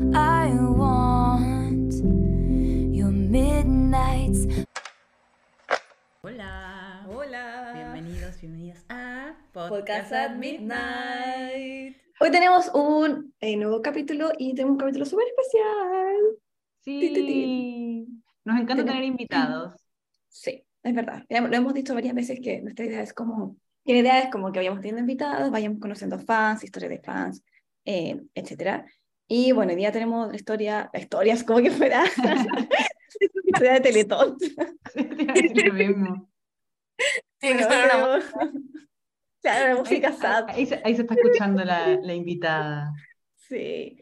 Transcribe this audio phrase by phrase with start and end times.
[0.00, 1.94] I want
[2.92, 4.40] your midnights.
[6.20, 7.06] Hola.
[7.06, 7.72] Hola.
[7.74, 11.96] Bienvenidos, bienvenidas a Podcast at Midnight.
[12.18, 16.16] Hoy tenemos un eh, nuevo capítulo y tenemos un capítulo súper especial.
[16.80, 16.98] Sí.
[17.00, 18.06] Ti, ti, ti.
[18.44, 19.74] Nos encanta Tenemos- tener invitados.
[20.28, 21.22] Sí, es verdad.
[21.28, 24.50] Lo hemos dicho varias veces que nuestra idea es como, que la idea es como
[24.50, 27.44] que vayamos teniendo invitados, vayamos conociendo fans, historias de fans,
[27.84, 28.84] eh, etcétera.
[29.26, 32.68] Y bueno, hoy día tenemos la historia, la historia es como que fuera la
[33.46, 34.36] historia de Teletón.
[35.72, 36.30] Mismo.
[37.38, 38.22] Tiene que ser una
[39.42, 40.44] Claro, la música Ahí, sad.
[40.48, 42.92] ahí se, ahí se está escuchando la, la invitada.
[43.34, 43.98] Sí.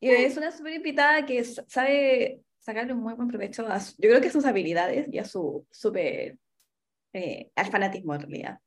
[0.00, 4.10] Y es una súper invitada que sabe sacarle un muy buen provecho a, su- yo
[4.10, 6.36] creo que a sus habilidades y a su súper,
[7.14, 8.58] eh, al fanatismo en realidad.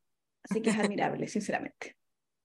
[0.50, 1.95] Así que es admirable, sinceramente.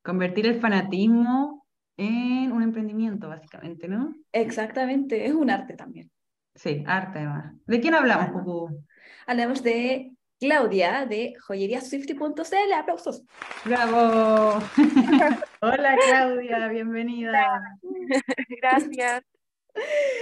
[0.04, 1.59] Convertir el fanatismo
[1.96, 4.14] en un emprendimiento, básicamente, ¿no?
[4.32, 6.10] Exactamente, es un arte también.
[6.54, 7.54] Sí, arte además.
[7.66, 8.30] ¿De quién hablamos.
[8.32, 8.84] Cucú?
[9.26, 12.72] Hablamos de Claudia de joyeriaswifty.cl.
[12.76, 13.24] Aplausos.
[13.64, 14.58] ¡Bravo!
[15.60, 17.60] Hola, Claudia, bienvenida.
[18.62, 19.22] Gracias.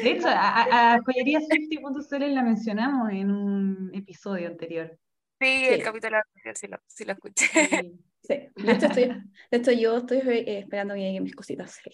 [0.02, 4.96] De hecho, a, a, a joyeriaswifty.cl la mencionamos en un episodio anterior.
[5.40, 5.82] Sí, el Sí.
[5.82, 7.46] capítulo anterior sí lo, sí lo escuché.
[7.46, 8.00] Sí.
[8.28, 9.04] Sí, de hecho, estoy,
[9.50, 11.78] de hecho yo estoy eh, esperando que lleguen mis cositas.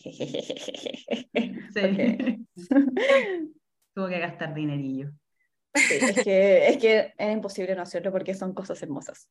[1.75, 2.47] Sí.
[3.95, 5.11] Tuvo que gastar dinerillo.
[5.75, 9.29] Sí, es que, es que era imposible no hacerlo porque son cosas hermosas.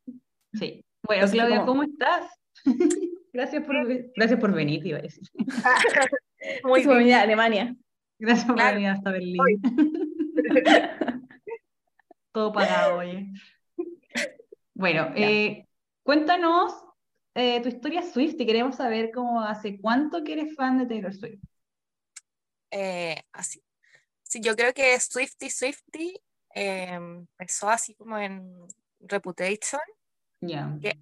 [0.54, 0.84] Sí.
[1.06, 2.30] Bueno, Así Claudia, como- ¿cómo estás?
[3.34, 3.76] Gracias por,
[4.16, 5.24] gracias por venir, te iba a decir.
[6.64, 6.98] Muy bien.
[6.98, 7.76] venir a Alemania.
[8.20, 8.76] Gracias por Claro.
[8.76, 9.42] venir hasta Berlín.
[12.32, 13.28] Todo pagado, oye.
[14.76, 15.66] Bueno, eh,
[16.04, 16.74] cuéntanos
[17.36, 21.14] eh, tu historia Swift y queremos saber cómo hace cuánto que eres fan de Taylor
[21.14, 21.42] Swift.
[22.72, 23.64] Eh, así.
[24.24, 26.20] Sí, yo creo que Swifty Swifty
[26.56, 28.52] eh, empezó así como en
[29.00, 29.82] Reputation.
[30.82, 31.00] ¿Qué?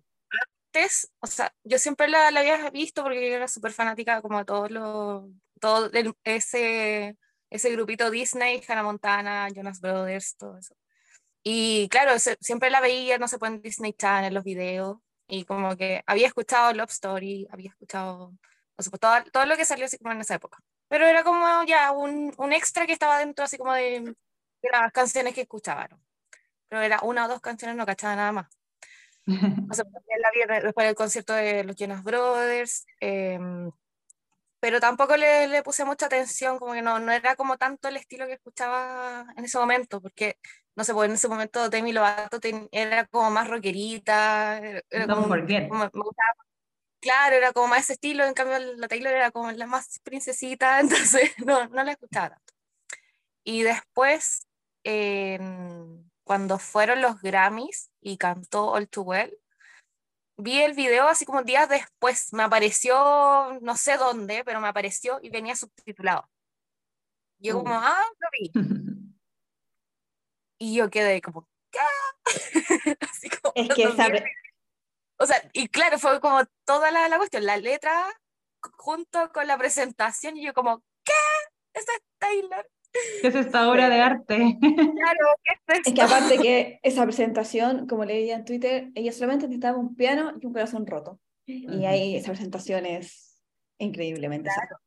[0.73, 4.39] Antes, o sea, yo siempre la, la había visto porque yo era súper fanática como
[4.39, 5.25] de todos los,
[5.59, 7.17] todo el- ese,
[7.49, 10.75] ese grupito Disney, Hannah Montana, Jonas Brothers, todo eso.
[11.43, 14.97] Y claro, se- siempre la veía, no sé, pues, en Disney Channel, los videos,
[15.31, 18.33] y como que había escuchado Love Story, había escuchado,
[18.75, 20.59] o sea, pues, todo, todo lo que salió así como en esa época.
[20.89, 24.01] Pero era como ya un, un extra que estaba dentro así como de,
[24.61, 26.01] de las canciones que escuchaba, ¿no?
[26.67, 28.47] Pero era una o dos canciones, no cachaba nada más.
[29.71, 29.85] O sea,
[30.19, 33.71] la vi de- después del concierto de los Jonas Brothers, em,
[34.59, 37.95] pero tampoco le, le puse mucha atención, como que no, no era como tanto el
[37.97, 40.37] estilo que escuchaba en ese momento, porque,
[40.75, 45.23] no sé, pues en ese momento Demi Lovato ten- era como más rockerita, era, como,
[45.23, 46.35] como- me gustaba,
[47.01, 50.79] claro, era como más ese estilo, en cambio la Taylor era como la más princesita,
[51.15, 52.53] entonces no, no la escuchaba tanto.
[53.43, 54.47] Y después,
[54.83, 59.37] em, cuando fueron los Grammys y cantó All Too Well,
[60.37, 65.19] vi el video así como días después, me apareció, no sé dónde, pero me apareció
[65.21, 66.27] y venía subtitulado.
[67.39, 67.63] Yo Oh.
[67.63, 68.51] como, ah, lo vi.
[70.61, 71.79] Y yo quedé como, ¿qué?
[73.01, 74.19] Así como, Es que vi.
[75.17, 78.05] O sea, y claro, fue como toda la, la cuestión, la letra
[78.77, 81.13] junto con la presentación, y yo como, ¿qué?
[81.73, 82.69] Esa es Taylor.
[83.21, 84.57] ¿Qué es esta obra de arte?
[85.01, 86.15] Claro, ¿qué es es que esto?
[86.15, 90.53] aparte que esa presentación, como leía en Twitter, ella solamente necesitaba un piano y un
[90.53, 91.19] corazón roto.
[91.47, 91.87] Y Ujú.
[91.87, 93.41] ahí esa presentación es
[93.79, 94.77] increíblemente sad.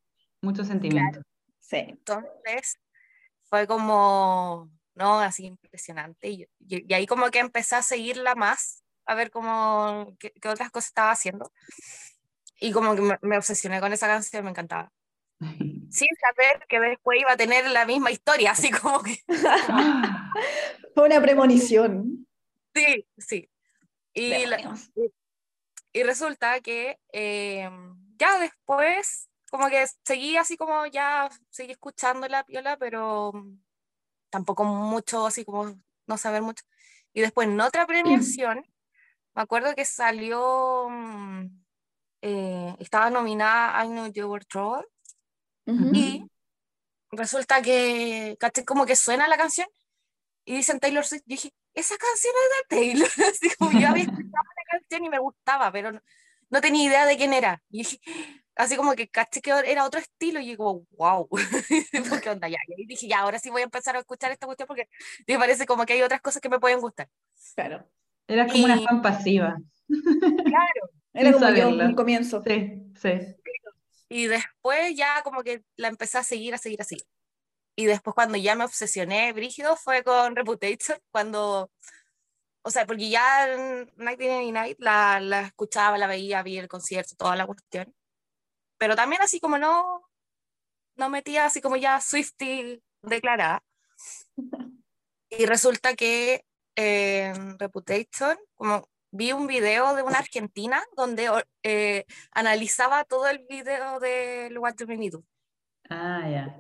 [0.41, 1.21] Mucho sentimiento.
[1.59, 1.79] Sí.
[1.79, 2.79] Entonces
[3.43, 6.29] fue como, no, así impresionante.
[6.29, 10.49] Y, y- y ahí como que empecé a seguirla más, a ver cómo, qué, qué
[10.49, 11.53] otras cosas estaba haciendo.
[12.61, 14.93] Y como que me, me obsesioné con esa canción, me encantaba.
[15.91, 19.19] Sin saber que después iba a tener la misma historia, así como que,
[20.95, 22.27] Fue una premonición.
[22.75, 23.51] sí, sí.
[24.13, 24.75] Y, la-
[25.93, 27.69] y resulta que eh,
[28.17, 33.33] ya después, como que seguí así como ya, seguí escuchando la piola, pero
[34.35, 36.65] tampoco mucho, así como no saber mucho.
[37.13, 38.67] Y después en otra premiación,
[39.33, 41.47] me acuerdo que salió, mm,
[42.23, 44.89] eh, estaba nominada I Know You Were Trouble,
[45.67, 45.95] Ujú.
[45.95, 46.27] y
[47.13, 48.37] resulta que,
[48.67, 49.69] como que suena la canción,
[50.45, 54.03] y dicen Taylor Swift, yo dije, esa canción es de Taylor, así como yo había
[54.03, 56.01] escuchado la canción y me gustaba, pero no,
[56.51, 57.63] no tenía idea de quién era.
[57.71, 58.01] Y dije,
[58.57, 61.29] así como que caché que era otro estilo y yo como, wow,
[62.23, 62.49] ¿qué onda?
[62.49, 64.89] Ya, y dije, ya, ahora sí voy a empezar a escuchar esta cuestión porque
[65.27, 67.09] me parece como que hay otras cosas que me pueden gustar.
[67.55, 67.89] Claro.
[68.27, 69.57] Eras como una Y- fan pasiva.
[69.89, 70.91] Claro.
[71.13, 71.85] Era Sin como yo saberlo.
[71.85, 72.43] un comienzo.
[72.43, 73.11] Sí, sí.
[74.09, 77.05] Y después ya como que la empecé a seguir, a seguir, a seguir.
[77.77, 81.71] Y después cuando ya me obsesioné brígido fue con Reputation, cuando,
[82.63, 83.49] o sea, porque ya
[83.97, 87.93] Night Night la, la escuchaba, la veía, vi el concierto, toda la cuestión.
[88.85, 90.03] Pero también así como no,
[90.97, 93.65] no metía así como ya Swifty declarada.
[95.31, 96.45] Y resulta que
[96.77, 101.31] en Reputation, como vi un video de una argentina donde
[101.63, 105.25] eh, analizaba todo el video del What Do Me Do.
[105.89, 106.57] Ah, ya.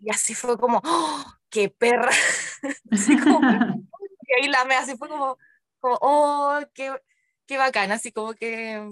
[0.00, 2.10] Y así fue como, ¡oh, ¡qué perra!
[2.90, 3.38] así como,
[4.22, 5.36] y ahí la me así fue como,
[5.78, 6.98] como ¡oh, qué,
[7.44, 7.92] qué bacán!
[7.92, 8.82] Así como que,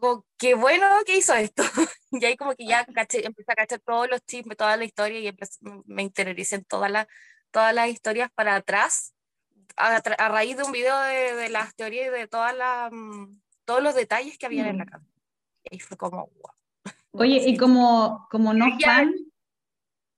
[0.00, 1.62] como, qué bueno que hizo esto.
[2.10, 5.20] y ahí como que ya caché, empecé a cachar todos los chismes, toda la historia
[5.20, 5.36] y
[5.86, 7.06] me interioricé en todas las,
[7.50, 9.14] todas las historias para atrás
[9.76, 13.40] a, a, raíz de un video de, de las teorías y de todas las, mm,
[13.64, 15.06] todos los detalles que había en la casa.
[15.70, 16.52] Y fue como, wow.
[17.12, 19.14] Oye, y como, como no fan,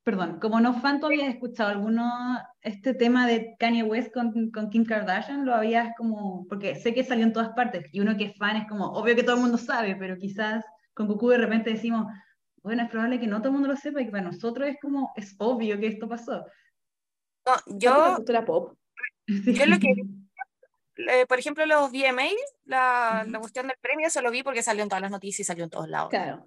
[0.04, 4.70] perdón, como no fan, ¿tú habías escuchado alguno, este tema de Kanye West con, con
[4.70, 5.46] Kim Kardashian?
[5.46, 8.56] Lo habías como, porque sé que salió en todas partes, y uno que es fan
[8.56, 10.64] es como, obvio que todo el mundo sabe, pero quizás
[10.94, 12.06] con Goku de repente decimos,
[12.62, 14.76] bueno, es probable que no todo el mundo lo sepa y que para nosotros es
[14.80, 16.44] como, es obvio que esto pasó.
[17.46, 18.16] No, yo...
[18.16, 18.76] cultura pop.
[19.26, 19.94] Yo lo que,
[20.96, 22.28] eh, por ejemplo, los VMA,
[22.64, 25.44] la, la cuestión del premio, eso lo vi porque salió en todas las noticias y
[25.44, 26.10] salió en todos lados.
[26.10, 26.46] Claro.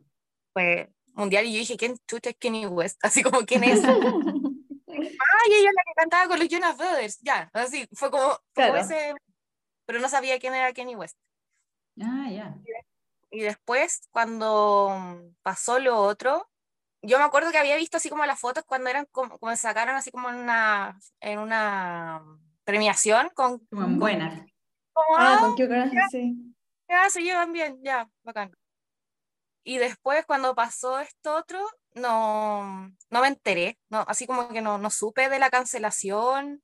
[0.52, 3.00] Fue mundial y yo dije, ¿quién chucha es Kenny West?
[3.04, 3.82] Así como, ¿quién es?
[4.88, 8.40] Ay, ella es la que cantaba con los Jonas Brothers, ya, así, fue como, como
[8.54, 8.78] Claro.
[8.78, 9.14] ese,
[9.86, 11.18] pero no sabía quién era Kenny West.
[12.02, 12.56] Ah, ya.
[13.32, 16.50] Y después, cuando pasó lo otro,
[17.02, 19.96] yo me acuerdo que había visto así como las fotos cuando eran como, como sacaron
[19.96, 22.24] así como en una, en una
[22.64, 24.40] premiación con, Como en buenas.
[24.94, 26.56] como, Ah, ah, con Kardashian, sí.
[26.88, 28.56] ya se llevan bien, ya, bacán.
[29.68, 31.60] Y después cuando pasó esto otro,
[31.96, 36.62] no, no me enteré, no, así como que no, no supe de la cancelación.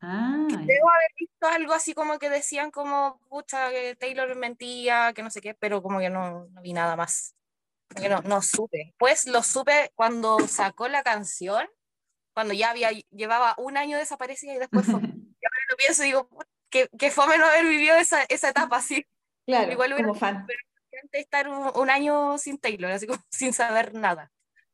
[0.00, 5.22] Ah, Debo haber visto algo así como que decían como, pucha, que Taylor mentía, que
[5.22, 7.36] no sé qué, pero como que no, no vi nada más.
[7.94, 8.94] Que no, no supe.
[8.96, 11.68] Pues lo supe cuando sacó la canción,
[12.32, 16.06] cuando ya había, llevaba un año desaparecida y después fue, y ahora lo pienso y
[16.06, 16.30] digo,
[16.70, 19.04] que, que fome no haber vivido esa, esa etapa así.
[19.44, 20.36] Claro, Igual hubiera como fan.
[20.36, 20.56] antes
[21.12, 24.30] estar un, un año sin Taylor, así como sin saber nada.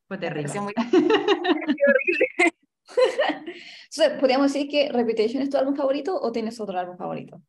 [0.08, 0.60] fue terrible.
[0.60, 2.54] muy horrible.
[3.84, 7.42] Entonces, ¿podríamos decir que Reputation es tu álbum favorito o tienes otro álbum favorito?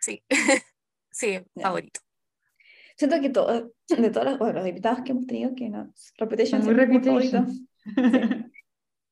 [0.00, 0.22] Sí,
[1.10, 1.62] sí, Ya.
[1.62, 2.00] favorito.
[2.96, 6.64] Siento que todo, de todos los, bueno, los invitados que hemos tenido, que no, Reputation
[6.64, 7.44] Muy es mi favorito.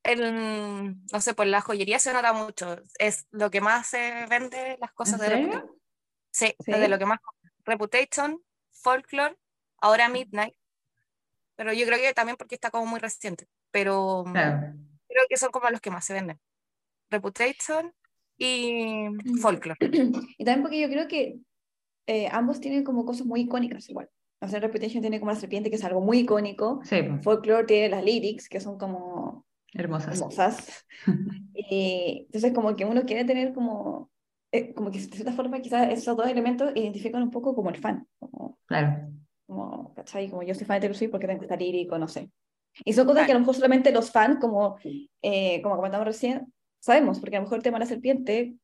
[0.02, 2.76] El, no sé, por la joyería se nota mucho.
[2.98, 5.36] Es lo que más se vende las cosas ¿En de?
[5.36, 5.70] Reputation.
[6.30, 6.70] Sí, ¿Sí?
[6.70, 7.18] es de lo que más.
[7.64, 8.40] Reputation,
[8.86, 9.36] Folklore,
[9.80, 10.54] ahora Midnight.
[11.56, 13.48] Pero yo creo que también porque está como muy reciente.
[13.72, 14.74] Pero mm, Claro.
[15.08, 16.38] creo que son como los que más se venden.
[17.10, 17.92] Reputation
[18.38, 19.08] y.
[19.40, 19.78] Folklore.
[20.38, 21.38] Y también porque yo creo que
[22.06, 24.08] eh, ambos tienen como cosas muy icónicas igual.
[24.40, 26.80] O sea, Reputation tiene como la serpiente, que es algo muy icónico.
[26.84, 30.14] Sí, pues, Folklore tiene las lyrics, que son como hermosas.
[30.18, 30.86] hermosas.
[31.54, 34.10] Y entonces como que uno quiere tener como,
[34.56, 37.76] eh, como que de cierta forma quizás esos dos elementos identifican un poco como el
[37.76, 38.06] fan.
[38.18, 39.10] Como, Claro.
[39.46, 40.28] como, ¿cachai?
[40.28, 42.30] Como yo soy fan de Taylor Swift porque tengo que estar lírico, no sé.
[42.84, 44.76] Y son cosas que a lo mejor solamente los fans, como,
[45.22, 48.54] eh, como comentamos recién, sabemos, porque a lo mejor el tema de la serpiente,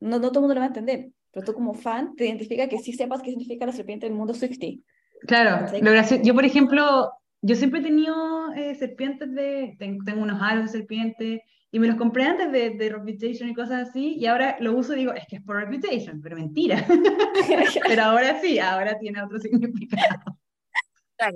[0.00, 2.68] no, no todo el mundo lo va a entender, pero tú como fan te identifica
[2.68, 4.80] que sí sepas qué significa la serpiente en el mundo Swiftie.
[5.26, 7.12] Claro, lo yo por ejemplo,
[7.42, 11.86] yo siempre he tenido eh, serpientes de, ten- tengo unos aros de serpiente y me
[11.88, 15.14] los compré antes de, de Reputation y cosas así y ahora lo uso y digo,
[15.14, 16.86] es que es por Reputation, pero mentira.
[17.88, 20.38] Pero ahora sí, ahora tiene otro significado.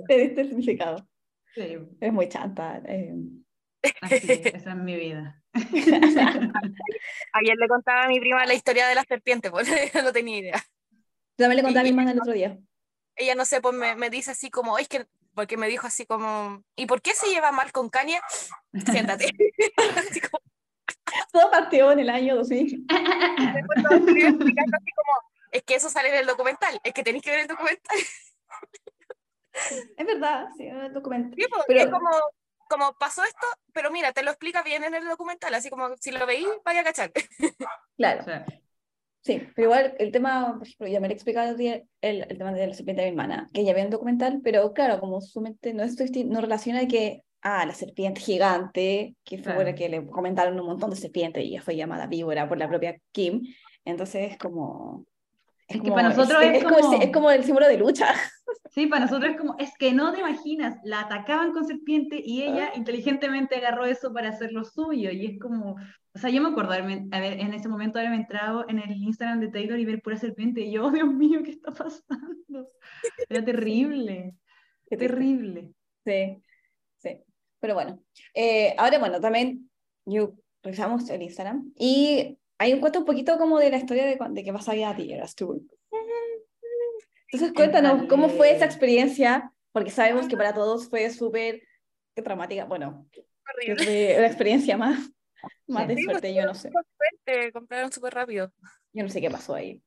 [0.07, 1.07] Te diste el significado.
[1.55, 2.81] Sí, Es muy chanta.
[2.85, 3.13] eh.
[4.01, 5.41] así, esa es mi vida.
[5.53, 10.63] Ayer le contaba a mi prima la historia de la serpiente, porque no tenía idea.
[11.35, 12.57] También le conté a mi hermana el otro día.
[13.15, 15.05] ella no sé, pues me, me dice así como, es que,
[15.37, 18.19] porque me dijo así como, ¿y por qué se lleva mal con Kanye?
[19.13, 19.31] Siéntate.
[19.95, 20.41] así como,
[21.31, 22.85] Todo partió en el año 2000.
[23.53, 26.91] después todo me iba explicando así como, es que eso sale en el documental, es
[26.91, 27.97] que tenéis que ver el documental.
[29.95, 31.35] Es verdad, sí, en el documento.
[31.37, 32.09] Sí, pues, Pero- Es como,
[32.67, 36.09] como pasó esto, pero mira, te lo explica bien en el documental, así como si
[36.09, 37.11] lo veís, vaya a cachar.
[37.95, 38.43] Claro, sea,
[39.27, 42.53] sí, pero igual el tema, por ejemplo, ya me lo he explicado el, el, tema
[42.53, 45.41] de la serpiente de mi hermana, que ella ve un documental, pero claro, como su
[45.41, 50.07] mente no, es no relaciona que, ah, la serpiente gigante, que fue la que le
[50.07, 53.41] comentaron un montón de serpientes y ella fue llamada víbora por la propia Kim,
[53.83, 55.05] entonces es como,
[55.67, 58.07] Es que para nosotros es, es, como, como- es como el símbolo de lucha.
[58.69, 62.43] Sí, para nosotros es como, es que no te imaginas, la atacaban con serpiente y
[62.43, 65.09] ella inteligentemente agarró eso para hacer lo suyo.
[65.09, 65.77] Y es como,
[66.17, 69.39] o sea, yo me acuerdo haberme- haber, en ese momento haberme entrado en el Instagram
[69.39, 70.61] de Taylor y ver pura serpiente.
[70.61, 72.69] Y yo, oh, Dios mío, ¿qué está pasando?
[73.29, 74.35] Era terrible,
[74.89, 75.73] Qué terrible.
[76.03, 76.41] Sí,
[76.97, 77.21] sí.
[77.59, 78.01] Pero bueno,
[78.33, 79.69] eh, ahora bueno, también
[80.05, 80.33] yo
[80.63, 84.43] revisamos el Instagram y hay un cuento un poquito como de la historia de, de
[84.43, 85.63] qué pasaría a ti, eras tú.
[87.31, 91.61] Entonces cuéntanos cómo fue esa experiencia, porque sabemos que para todos fue súper
[92.15, 93.05] traumática, bueno,
[93.53, 94.15] Horrible.
[94.17, 95.11] una experiencia más,
[95.67, 95.87] más Sí.
[95.89, 98.51] de Sí, pues, suerte, yo no sé, suerte, compraron súper rápido.
[98.93, 99.81] yo no sé qué pasó ahí.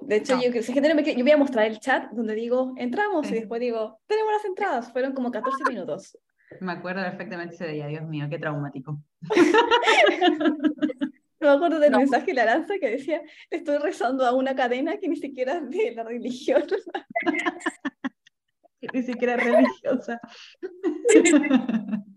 [0.00, 0.42] De hecho, No.
[0.42, 3.26] yo, si es que no me- yo voy a mostrar el chat donde digo, entramos,
[3.28, 3.34] Sí.
[3.34, 6.18] y después digo, tenemos las entradas, fueron como 14 minutos.
[6.60, 9.00] Me acuerdo perfectamente ese día, Dios mío, qué traumático.
[11.40, 11.98] Me acuerdo del No.
[11.98, 15.68] mensaje de la Aranza que decía, estoy rezando a una cadena que ni siquiera es
[15.70, 16.64] de la religión.
[18.92, 20.20] Ni siquiera religiosa.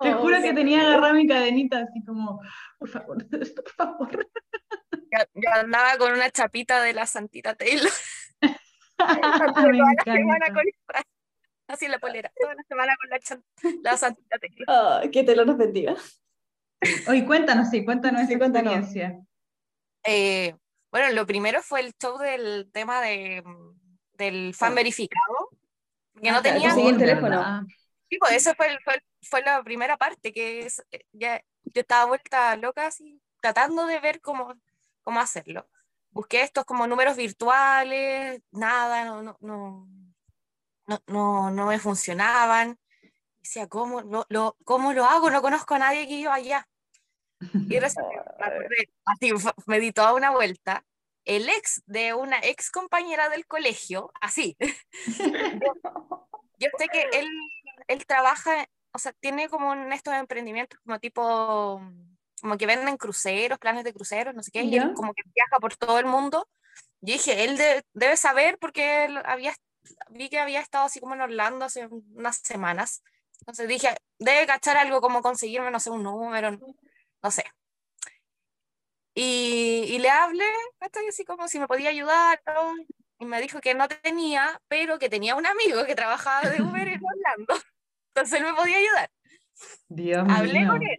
[0.00, 0.54] Te Oh, juro que sí.
[0.54, 2.40] tenía agarrada mi cadenita así como,
[2.78, 4.28] por favor, esto, por favor.
[5.10, 7.90] Ya, ya andaba con una chapita de la Santita Taylor.
[8.40, 8.48] Me
[9.54, 10.52] toda la semana encanta.
[10.54, 10.64] con
[11.68, 14.64] así en la polera, toda la semana con la, la Santita Taylor.
[14.68, 15.94] Ah, que te lo nos bendiga.
[17.08, 18.74] Oye, cuéntanos, sí, cuéntanos Sí, esa cuéntanos.
[18.74, 19.20] experiencia.
[20.04, 20.54] Eh,
[20.90, 23.42] bueno, lo primero fue el show del tema de,
[24.14, 24.76] del fan Ah.
[24.76, 25.48] verificado.
[26.20, 26.88] Que Ah, no claro, tenía.
[26.88, 27.66] el Oh, teléfono.
[28.10, 31.80] Sí, pues fue, el- fue, el- fue la primera parte, que es, eh, ya, yo
[31.80, 34.54] estaba vuelta loca así, tratando de ver cómo,
[35.02, 35.68] cómo hacerlo.
[36.10, 39.88] Busqué estos como números virtuales, nada, no, no, no,
[40.86, 42.78] no, no, no me funcionaban.
[43.42, 45.30] Decía, ¿cómo lo, lo, ¿cómo lo hago?
[45.30, 46.68] No conozco a nadie que iba allá.
[47.68, 47.76] Y
[49.04, 49.30] así,
[49.66, 50.84] me di toda una vuelta.
[51.24, 54.56] El ex de una ex compañera del colegio, así.
[54.58, 54.66] yo,
[56.58, 57.28] yo sé que él,
[57.88, 61.80] él trabaja, o sea, tiene como en estos emprendimientos como tipo,
[62.40, 64.94] como que venden cruceros, planes de cruceros, no sé qué, y él Ya.
[64.94, 66.48] como que viaja por todo el mundo.
[67.00, 69.54] Yo dije, él de- debe saber porque él había,
[70.10, 73.02] vi que había estado así como en Orlando hace unas semanas.
[73.40, 76.50] Entonces dije, debe cachar algo como conseguirme, no sé, un número,
[77.22, 77.44] no sé.
[79.14, 80.44] Y, y le hablé,
[80.78, 81.06] ¿cachai?
[81.08, 82.72] así como si me podía ayudar, todo,
[83.18, 86.88] y me dijo que no tenía, pero que tenía un amigo que trabajaba de Uber
[86.88, 87.54] en Orlando,
[88.14, 89.10] entonces él me podía ayudar.
[89.88, 90.68] Dios Hablé mío.
[90.70, 90.98] con él.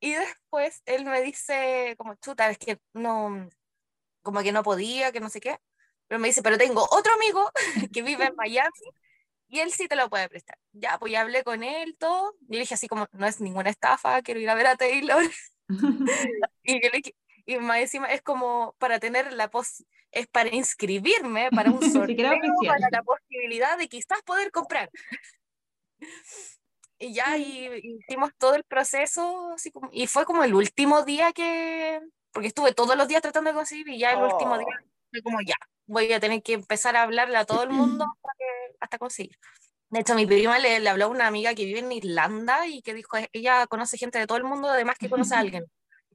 [0.00, 3.48] Y después él me dice, como chuta, es que no,
[4.22, 5.58] como que no podía, que no sé qué.
[6.06, 7.50] Pero me dice, pero tengo otro amigo
[7.92, 8.70] que vive en Miami
[9.48, 10.58] y él sí te lo puede prestar.
[10.72, 12.34] Ya, pues ya hablé con él, todo.
[12.48, 15.22] Y le dije así como, no es ninguna estafa, quiero ir a ver a Taylor.
[16.62, 17.14] Y, yo le dije-
[17.46, 22.38] y más encima es como para tener la pos es para inscribirme para un sorteo,
[22.66, 24.90] para la posibilidad de quizás poder comprar.
[26.98, 31.04] Y ya y, y hicimos todo el proceso, así como, y fue como el último
[31.04, 32.00] día que,
[32.32, 34.88] porque estuve todos los días tratando de conseguir y ya el último día Oh.
[35.10, 35.54] fue como ya,
[35.86, 39.36] voy a tener que empezar a hablarle a todo el mundo hasta, que- hasta conseguir.
[39.90, 42.82] De hecho, mi prima le, le habló a una amiga que vive en Irlanda y
[42.82, 45.64] que dijo, ella conoce gente de todo el mundo, además que conoce a alguien.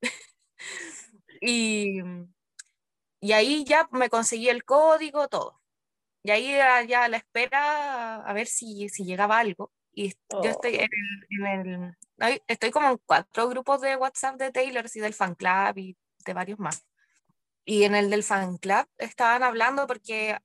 [1.42, 2.02] y,
[3.22, 5.62] y ahí ya me conseguí el código, todo.
[6.24, 6.48] Y ahí
[6.88, 9.72] ya a la espera a ver si, si llegaba algo.
[10.00, 11.28] Y est- yo estoy en el,
[11.68, 11.84] en
[12.20, 15.98] el- estoy como en cuatro grupos de WhatsApp de Taylor y del fan club y
[16.26, 16.86] de varios más.
[17.66, 20.38] Y en el del fan club estaban hablando porque,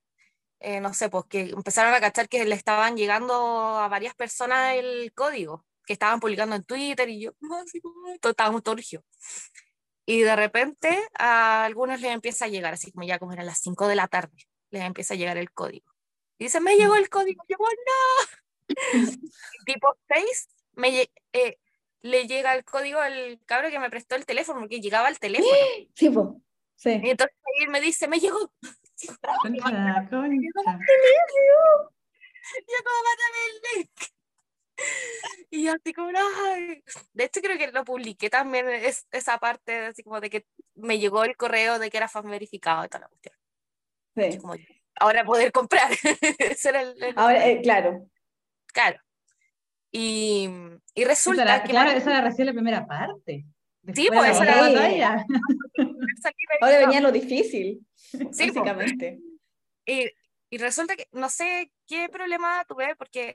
[0.59, 3.33] eh, no sé, pues que empezaron a cachar que le estaban llegando
[3.79, 7.31] a varias personas el código, que estaban publicando en Twitter y yo,
[8.21, 9.03] todo urgido.
[10.05, 13.59] Y de repente a algunos les empieza a llegar, así como ya como eran las
[13.59, 14.35] 5 de la tarde,
[14.69, 15.91] les empieza a llegar el código.
[16.37, 17.41] Y dicen, me llegó el código.
[17.47, 18.37] Yo, "Oh, no.
[19.65, 21.59] tipo 6, me, eh,
[22.01, 25.49] le llega el código al cabro que me prestó el teléfono, porque llegaba al teléfono.
[25.95, 26.41] Sí, po.
[26.75, 26.99] Sí.
[27.03, 28.51] Y entonces ahí él me dice, me llegó.
[29.41, 30.79] Concha la concha.
[32.67, 33.91] Yo como mándame el link.
[35.51, 36.11] Y yo así como,
[36.45, 36.83] "Ay".
[37.13, 40.45] De hecho creo que lo publiqué también, es, esa parte así como de que
[40.75, 43.35] me llegó el correo de que era fan verificado y toda la cuestión.
[44.15, 44.37] sí.
[44.37, 44.55] Como,
[44.99, 45.91] ahora poder comprar.
[46.39, 48.05] Ese era el, el- Ahora, eh, claro.
[48.75, 48.99] Claro.
[49.91, 50.49] Y,
[50.93, 53.45] y resulta era- que claro, esa era recién la primera parte.
[53.93, 55.25] Sí, Después pues, de esa la era- batalla.
[56.21, 56.85] salir ahí, Ahora no.
[56.87, 58.37] venía lo difícil, Sí, pues.
[58.53, 59.19] básicamente.
[59.85, 60.09] Y,
[60.49, 63.33] y resulta que no sé qué problema tuve porque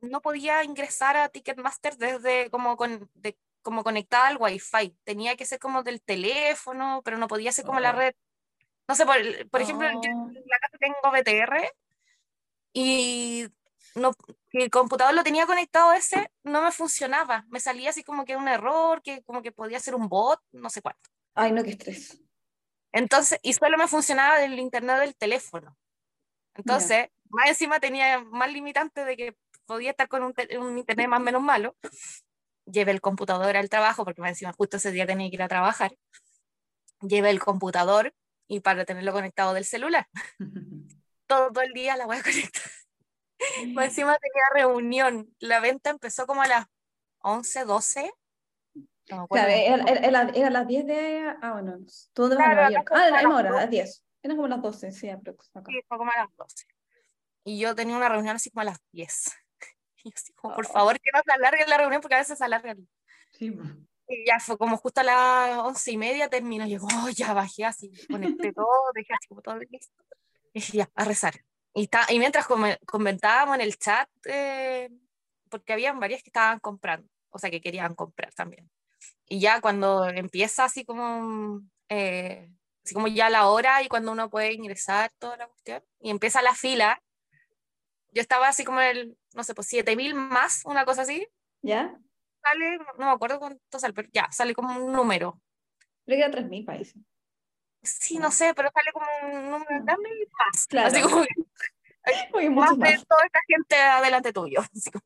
[0.00, 4.96] no podía ingresar a Ticketmaster desde como, con, de, como conectada al Wi-Fi.
[5.04, 7.98] Tenía que ser como del teléfono, pero no podía ser como la Oh.
[7.98, 8.14] red
[8.88, 9.16] No sé, por,
[9.50, 10.28] por ejemplo, yo Oh.
[10.30, 11.70] en la casa tengo BTR
[12.72, 13.48] y
[13.98, 14.14] no,
[14.52, 17.44] el computador lo tenía conectado ese, no me funcionaba.
[17.48, 20.70] Me salía así como que un error, que como que podía ser un bot, no
[20.70, 21.08] sé cuánto.
[21.34, 22.20] Ay, no, qué estrés.
[22.92, 25.76] Entonces, y solo me funcionaba del internet del teléfono.
[26.54, 29.36] Entonces, más encima tenía más limitante de que
[29.66, 31.76] podía estar con un, un internet más o menos malo.
[32.64, 35.48] Llevé el computador al trabajo, porque más encima justo ese día tenía que ir a
[35.48, 35.96] trabajar.
[37.00, 38.14] Llevé el computador
[38.48, 40.08] y para tenerlo conectado del celular.
[41.26, 42.62] Todo el día la voy a conectar.
[43.66, 45.34] Más encima tenía reunión.
[45.38, 46.66] La venta empezó como a las
[47.20, 48.12] 11, 12.
[49.10, 49.26] No.
[49.28, 51.34] Claro, era, era, era- era las 10 de...
[51.40, 51.78] Ah, bueno,
[52.12, 52.88] ¿tú dónde vas a Claro, York?
[52.88, 54.04] fue Ah, como la a misma hora, a las 10.
[54.22, 55.70] Eran como las 12, sí, aprox, acá.
[55.70, 56.66] Sí, fue como a las 12.
[57.44, 59.30] Y yo tenía una reunión así como a las 10.
[60.04, 60.68] Y yo así como, por Oh.
[60.72, 62.76] favor, que no se alargue la reunión porque a veces se alarga.
[63.32, 63.52] Sí.
[64.10, 66.64] Y ya fue como justo a las once y media terminó.
[66.66, 70.02] Y yo, oh, ya bajé así, conecté todo, dejé así como todo listo.
[70.52, 71.34] Y ya, a rezar.
[71.74, 74.90] Y, está, y mientras come- comentábamos en el chat, eh,
[75.48, 78.70] porque habían varias que estaban comprando, o sea, que querían comprar también.
[79.26, 82.50] Y ya cuando empieza así como, eh,
[82.84, 86.42] así como ya la hora y cuando uno puede ingresar, toda la cuestión, y empieza
[86.42, 87.02] la fila,
[88.12, 91.26] yo estaba así como el, no sé, pues 7000 más, una cosa así,
[91.62, 91.98] ¿Ya?
[92.42, 95.40] sale, no me acuerdo cuánto sale, pero ya, sale como un número.
[96.06, 96.96] Creo que era 3.000 países.
[97.82, 100.66] Sí, no sé, pero sale como un número grande y más.
[100.66, 100.88] Claro.
[100.88, 101.34] Así como que
[102.50, 103.06] más mucho de más.
[103.06, 104.62] toda esta gente adelante tuyo.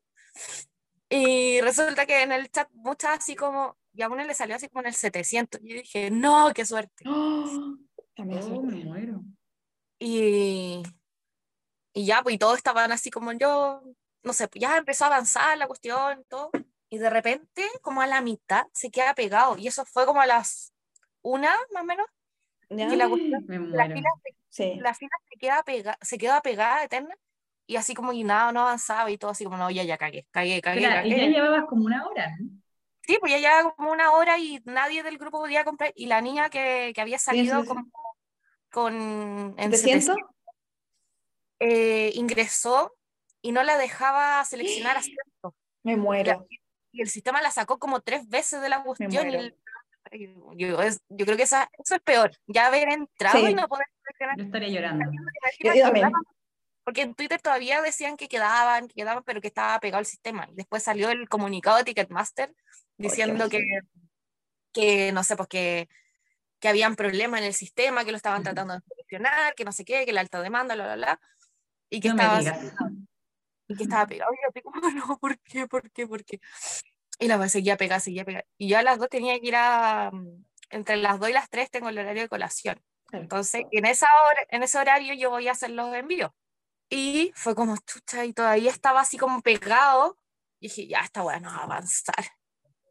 [1.09, 4.67] Y resulta que en el chat muchas así como, y a uno le salió así
[4.67, 5.61] como en el 700.
[5.63, 7.03] Y yo dije, no, qué suerte.
[7.07, 7.77] ¡Oh!
[8.17, 9.21] Oh, me muero.
[9.99, 10.81] Y,
[11.93, 13.83] y ya, pues y todos estaban así como yo,
[14.23, 16.49] no sé, ya empezó a avanzar la cuestión todo.
[16.89, 19.57] Y de repente, como a la mitad, se queda pegado.
[19.57, 20.73] Y eso fue como a las
[21.21, 22.07] una, más o menos.
[22.69, 22.93] ¿Ya?
[22.93, 24.79] Y la Me fila se Sí.
[24.79, 27.15] la fila se queda pega, se queda pegada eterna
[27.65, 30.27] y así como y nada, no avanzaba y todo así como no, ya, ya cagué,
[30.31, 31.29] cagué, cagué, Espera, y ya cagué.
[31.29, 32.49] llevabas como una hora, ¿no?
[33.05, 36.21] Sí, pues ya llevaba como una hora y nadie del grupo podía comprar y la
[36.21, 37.67] niña que, que había salido sí, sí.
[37.67, 37.85] como
[38.71, 38.93] con
[39.57, 40.29] en ¿Te 700, siento?
[41.59, 42.95] eh, ingresó
[43.41, 46.47] y no la dejaba seleccionar asiento Me la- muero.
[46.91, 49.55] y el sistema la sacó como tres veces de la cuestión y el-
[50.55, 53.51] yo, es- yo creo que esa, eso es peor, ya haber entrado Sí.
[53.51, 55.05] y no poder seleccionar Yo estaría llorando.
[55.59, 56.11] Yo, yo también.
[56.85, 60.47] Porque en Twitter todavía decían que quedaban, que quedaban, pero que estaba pegado el sistema.
[60.51, 62.53] Y después salió el comunicado de Ticketmaster
[62.97, 63.63] diciendo que,
[64.73, 65.87] que, no sé, pues que,
[66.59, 69.85] que habían problemas en el sistema, que lo estaban tratando de solucionar, que no sé
[69.85, 71.19] qué, que la alta demanda, bla, bla, bla.
[71.89, 72.41] Y que, No estaba,
[73.67, 74.31] y que estaba pegado.
[74.33, 74.71] Y yo
[75.07, 75.67] no, ¿por qué?
[75.67, 76.05] ¿Por qué?
[76.05, 76.41] ¿Por qué?
[77.19, 78.45] Y la voz seguía pegada, seguía pegada.
[78.57, 81.49] Y yo a las dos tenía que ir a, mm, entre las dos y las
[81.49, 82.81] tres tengo el horario de colación.
[83.11, 86.31] Entonces, en, esa hora, en ese horario yo voy a hacer los envíos.
[86.89, 90.17] Y fue como, chucha, y todavía estaba así como pegado.
[90.59, 92.15] Y dije, ya, está bueno, a avanzar.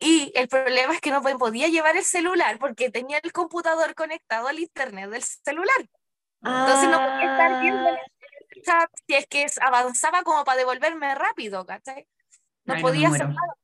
[0.00, 3.94] Y el problema es que no po- podía llevar el celular porque tenía el computador
[3.94, 5.76] conectado al internet del celular.
[6.44, 7.98] Entonces no podía estar viendo Ah,
[8.50, 12.06] el chat si es que avanzaba como para devolverme rápido, ¿cachai?
[12.64, 13.40] No Ay, no podía hacer muero.
[13.40, 13.54] nada.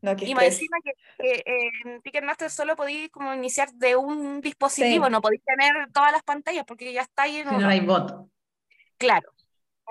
[0.00, 4.40] No, Y más encima que, que, eh, en Ticketmaster solo podías como iniciar de un
[4.40, 5.10] dispositivo, Sí.
[5.10, 7.60] no podías tener todas las pantallas porque ya está ahí en uno.
[7.60, 8.30] no hay voto.
[8.96, 9.32] Claro.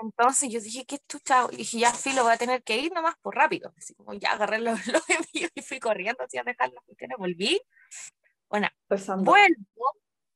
[0.00, 1.46] Entonces yo dije, ¿qué chucha?
[1.50, 3.74] Y dije, ya, filo, voy a tener que ir nomás por rápido.
[3.76, 7.18] Así como ya agarré los, envíos y fui corriendo así a dejar las cuestiones.
[7.18, 7.60] Volví.
[8.48, 8.68] Bueno,
[9.18, 9.92] vuelvo,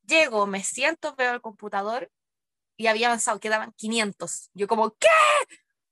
[0.06, 2.10] llego, me siento, veo el computador
[2.76, 4.50] y había avanzado, quedaban 500.
[4.52, 5.08] Yo como, ¿qué?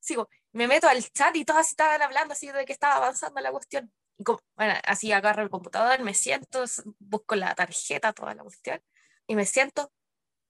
[0.01, 3.41] Sigo, me meto al chat y todos así estaban hablando así de que estaba avanzando
[3.41, 3.93] la cuestión.
[4.19, 6.65] Y como- bueno, así agarro el computador, me siento,
[6.99, 8.83] busco la tarjeta, toda la cuestión,
[9.27, 9.93] y me siento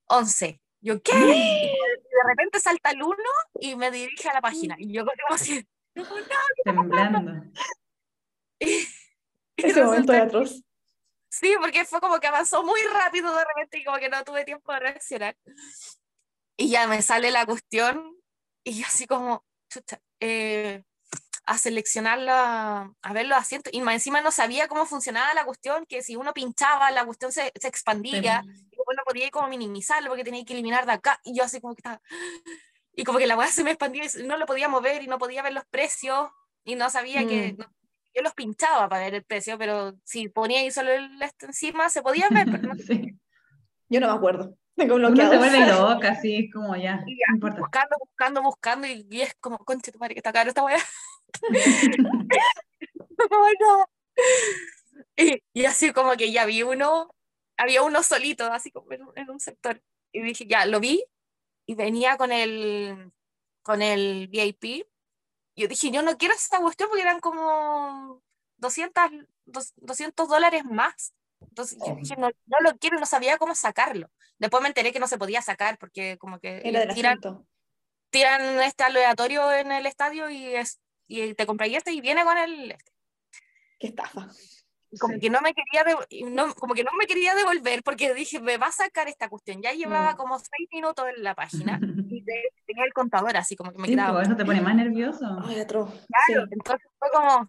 [0.06, 0.60] 11.
[0.82, 1.12] Yo, ¿qué?
[1.12, 3.16] Y de repente salta el 1
[3.60, 4.76] y me dirige a la página.
[4.78, 5.66] Y yo como así,
[6.64, 7.44] Temblando.
[8.60, 8.86] y
[9.56, 10.62] Ese momento de atroz.
[11.28, 14.44] Sí, porque fue como que avanzó muy rápido de repente y como que no tuve
[14.44, 15.36] tiempo de reaccionar.
[16.56, 18.16] Y ya me sale la cuestión
[18.64, 20.82] y yo así como, chucha, eh,
[21.46, 23.72] a seleccionar la, a ver los asientos.
[23.72, 27.32] Y más encima no sabía cómo funcionaba la cuestión, que si uno pinchaba, la cuestión
[27.32, 28.42] se, se expandía.
[28.44, 31.18] Y después no podía como minimizarlo porque tenía que eliminar de acá.
[31.24, 32.00] Y yo así como que estaba...
[32.92, 35.18] Y como que la weá se me expandía y no lo podía mover y no
[35.18, 36.28] podía ver los precios.
[36.64, 37.54] Y no sabía que...
[37.54, 37.56] Mm.
[37.58, 37.72] no-
[38.12, 41.88] yo los pinchaba para ver el precio, pero si ponía ahí solo el este encima
[41.88, 43.16] se podía ver, pero no Sí.
[43.88, 44.56] Yo no me acuerdo.
[44.88, 45.32] Tengo Uno bloqueado.
[45.32, 47.02] se vuelve loca, así, es como ya.
[47.06, 47.60] Y ya, No importa.
[47.60, 50.78] buscando, buscando, buscando, y, y es como, conche tu madre, que está caro esta weá.
[53.32, 53.86] Oh, no.
[55.16, 57.14] y, y así como que ya vi uno,
[57.58, 59.82] había uno solito, así como en, un- en un sector.
[60.12, 61.04] y dije, ya, lo vi
[61.66, 63.12] y venía con el,
[63.62, 64.86] con el VIP.
[65.54, 68.22] Yo dije, yo no quiero esta cuestión porque eran como
[68.56, 69.04] 200,
[69.76, 71.12] 200 dólares más.
[71.48, 74.08] Entonces yo dije, no, no lo quiero, no sabía cómo sacarlo.
[74.38, 76.60] Después me enteré que no se podía sacar porque como que
[76.94, 77.18] tiran,
[78.10, 82.36] tiran este aleatorio en el estadio y, es, y te compras este y viene con
[82.38, 82.72] el...
[82.72, 82.92] este.
[83.78, 84.28] Qué estafa.
[84.98, 85.20] Como Sí.
[85.20, 88.56] que no me quería y no, como que no me quería devolver porque dije, me
[88.58, 89.62] va a sacar esta cuestión.
[89.62, 90.16] Ya llevaba Mm.
[90.16, 91.80] como seis minutos en la página y
[92.24, 94.74] te- tenía el contador así como que me Sí, quedaba pues, eso te pone más
[94.74, 95.24] nervioso.
[95.44, 95.90] Ay, atroz.
[95.90, 96.48] Claro, Sí.
[96.52, 97.48] entonces fue como,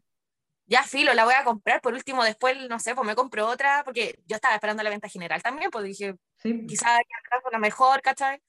[0.72, 1.82] ya filo, la voy a comprar.
[1.82, 5.10] Por último, después, no sé, pues me compro otra, porque yo estaba esperando la venta
[5.10, 6.66] general también, pues dije, Sí.
[6.66, 8.42] quizás aquí atrás fue la mejor, ¿cachai?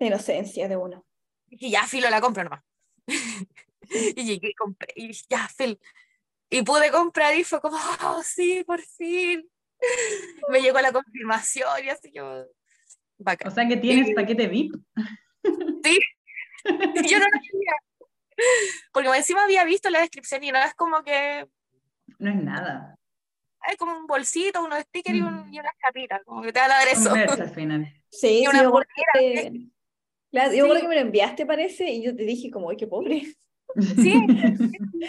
[0.00, 1.06] La inocencia de uno.
[1.48, 2.62] Y ya filo, la compro nomás.
[4.16, 5.76] y llegué y compré, y dije, ya filo.
[6.50, 9.48] Y pude comprar y fue como, oh, sí, por fin.
[10.48, 12.44] me llegó la confirmación y así yo,
[13.18, 13.52] bacán.
[13.52, 14.74] O sea que tienes Y- paquete VIP.
[16.68, 17.72] Y yo no lo quería.
[18.92, 21.46] Porque encima había visto la descripción y no es como que
[22.18, 22.94] No es nada.
[23.68, 25.54] es como un bolsito, unos stickers y, un, Mm.
[25.54, 27.42] y una chapita, como que te van a dar Un eso.
[27.42, 27.92] al final.
[28.10, 28.58] Sí, Y sí, una
[29.14, 29.68] que,
[30.30, 30.80] claro, yo Sí.
[30.82, 33.22] que me lo enviaste, parece, y yo te dije como, ay, qué pobre.
[34.10, 34.12] Sí,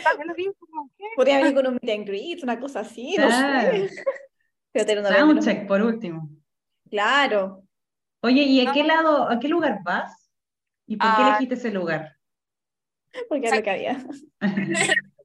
[0.04, 1.06] también lo vi como, ¿qué?
[1.16, 3.88] Podría venir con un meet and greet, una cosa así, no Claro.
[3.88, 4.04] sé.
[4.74, 6.30] Pero te lo no venden, Soundcheck por último.
[6.90, 7.64] Claro.
[8.22, 8.74] Oye, ¿y a No.
[8.74, 10.30] qué lado, a qué lugar vas?
[10.86, 11.28] ¿Y por qué Ah.
[11.30, 12.17] elegiste ese lugar?
[13.30, 13.98] Porque es lo que había.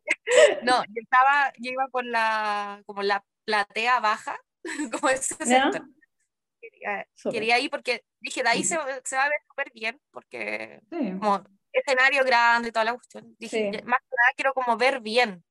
[0.63, 4.39] No, yo estaba, yo iba por la, como la platea baja,
[4.93, 5.89] como ese sector.
[6.61, 7.33] Quería, Súper.
[7.41, 11.13] quería ir porque dije, de ahí se, se va a ver súper bien, porque Sí.
[11.19, 13.35] como escenario grande y toda la cuestión.
[13.39, 13.83] Dije, Sí.
[13.85, 15.45] más que nada quiero como ver bien,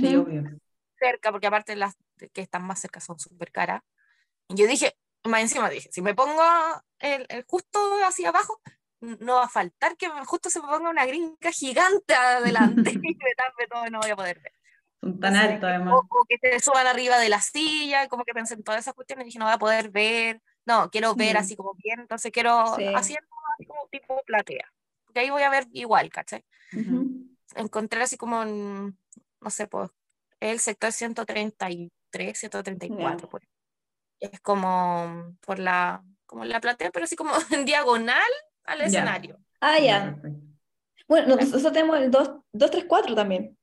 [0.00, 0.22] Sí, Ujú.
[0.22, 0.44] obvio.
[0.98, 1.94] cerca, porque aparte las
[2.32, 3.82] que están más cerca son súper caras.
[4.48, 6.42] Y yo dije, más encima dije, si me pongo
[7.00, 8.60] el, el justo hacia abajo,
[9.02, 13.34] no va a faltar que justo se me ponga una gringa gigante adelante y me
[13.36, 14.52] tape todo no voy a poder ver.
[15.00, 15.94] Son tan altos además.
[15.94, 18.94] O, o que se suban arriba de la silla, como que pensé en todas esas
[18.94, 21.38] cuestiones y dije, no voy a poder ver, no, quiero ver Mm.
[21.38, 22.84] así como bien, entonces quiero Sí.
[22.94, 24.72] haciendo así como tipo platea,
[25.04, 26.44] porque ahí voy a ver igual, ¿cachai?
[26.72, 27.26] Ujú.
[27.56, 28.96] Encontré así como, en,
[29.40, 29.90] no sé, pues,
[30.38, 33.30] el sector 133, 134, Ya.
[33.30, 33.48] por ahí.
[34.20, 38.30] Es como por la, como la platea, pero así como en diagonal
[38.64, 38.84] al Ya.
[38.86, 39.38] escenario.
[39.60, 40.22] Ah, Ya, ya.
[41.08, 43.56] Bueno, nosotros tenemos el 2, 234 también.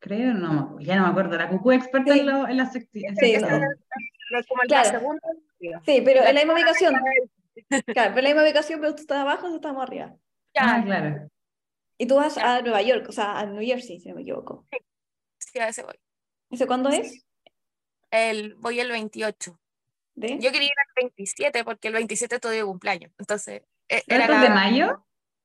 [0.00, 1.36] Creo, no, ya no me acuerdo.
[1.36, 2.20] La cucú es experta Sí.
[2.20, 3.14] en, lo- en la Sí, sección.
[3.60, 4.38] no.
[4.38, 4.90] Es Como el Claro.
[4.90, 5.20] segundo.
[5.84, 6.94] Sí, pero en la misma ubicación.
[7.70, 10.14] Ya, Claro, pero en la misma ubicación, pero tú estás abajo, nosotros estamos arriba.
[10.56, 11.28] Ah, claro.
[11.98, 12.56] Y tú vas Ya.
[12.56, 14.66] a Nueva York, o sea, a New Jersey, si no me equivoco.
[15.38, 15.94] sí, a ese voy.
[16.50, 17.24] ¿Ese cuándo es?
[18.10, 19.58] El, voy el 28.
[20.14, 20.38] ¿De?
[20.38, 23.12] Yo quería ir al 27 porque el 27 estoy de cumpleaños.
[23.18, 25.04] Entonces, e- ¿Pero era esto es de mayo?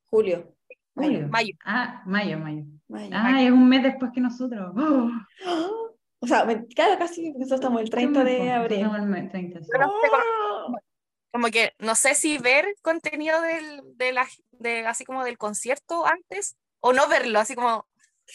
[0.10, 0.56] Julio.
[0.96, 1.28] Julio.
[1.30, 1.54] mayo.
[1.66, 2.64] Ah, mayo, mayo.
[2.88, 3.10] Mayo.
[3.14, 4.74] Ah, es un mes después que nosotros.
[4.76, 5.10] ¡Oh!
[6.20, 8.78] O sea, me- claro, casi nosotros estamos el 30 de abril.
[8.78, 9.68] Estamos el mes 30, sí.
[9.70, 10.08] Pero no sé,
[11.34, 16.06] como- que no sé si ver contenido del, de la, de, así como del concierto
[16.08, 17.86] antes o no verlo, así como...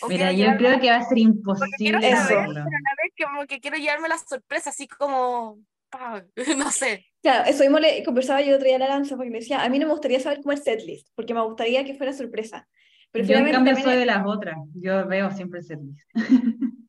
[0.07, 3.27] Mira, yo llevarme- creo que va a ser quiero imposible saber, pero a la vez
[3.27, 5.59] como que quiero llevarme la sorpresa, así como...
[6.59, 7.07] no sé.
[7.23, 9.69] Claro, eso mismo le conversaba yo otro día a la lanza porque le decía, a
[9.69, 12.69] mí no me gustaría saber cómo es setlist, porque me gustaría que fuera sorpresa.
[13.11, 14.57] Pero Yo en cambio soy de las otras.
[14.75, 16.05] Yo veo siempre el servicio.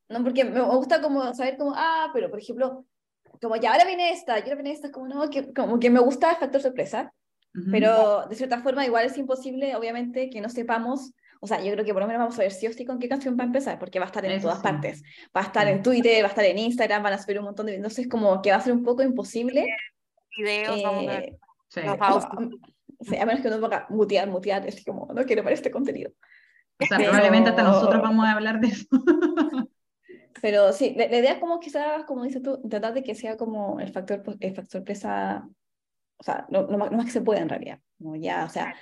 [0.10, 2.86] No, porque me gusta como saber como, ah, pero por ejemplo,
[3.42, 6.00] como ya ahora viene esta, y ahora viene esta, como no, que, como que me
[6.00, 7.14] gusta el factor sorpresa,
[7.56, 7.68] Ujú.
[7.72, 11.86] pero de cierta forma igual es imposible, obviamente, que no sepamos, o sea, yo creo
[11.86, 13.48] que por lo menos vamos a ver sí o sí con qué canción va a
[13.48, 14.64] empezar, porque va a estar en Eso todas sí.
[14.64, 15.04] partes,
[15.36, 15.72] va a estar Sí.
[15.74, 18.42] en Twitter, va a estar en Instagram, van a subir un montón de, entonces como
[18.42, 19.68] que va a ser un poco imposible.
[20.38, 21.24] Videos, vamos a ver.
[21.24, 21.40] eh,
[21.70, 21.82] Sí.
[21.84, 22.50] los como-
[23.02, 26.12] sí, a menos que uno ponga mutear, mutear, es como, no quiero ver este contenido.
[26.82, 28.86] O sea, pero- probablemente hasta nosotros vamos a hablar de eso.
[30.42, 33.36] Pero sí, la, la idea es como quizás, como dices tú, tratar de que sea
[33.36, 35.46] como el factor, po- el factor sorpresa,
[36.18, 37.80] o sea, lo, lo más, lo más que se pueda en realidad.
[37.98, 38.74] Como ya, o sea,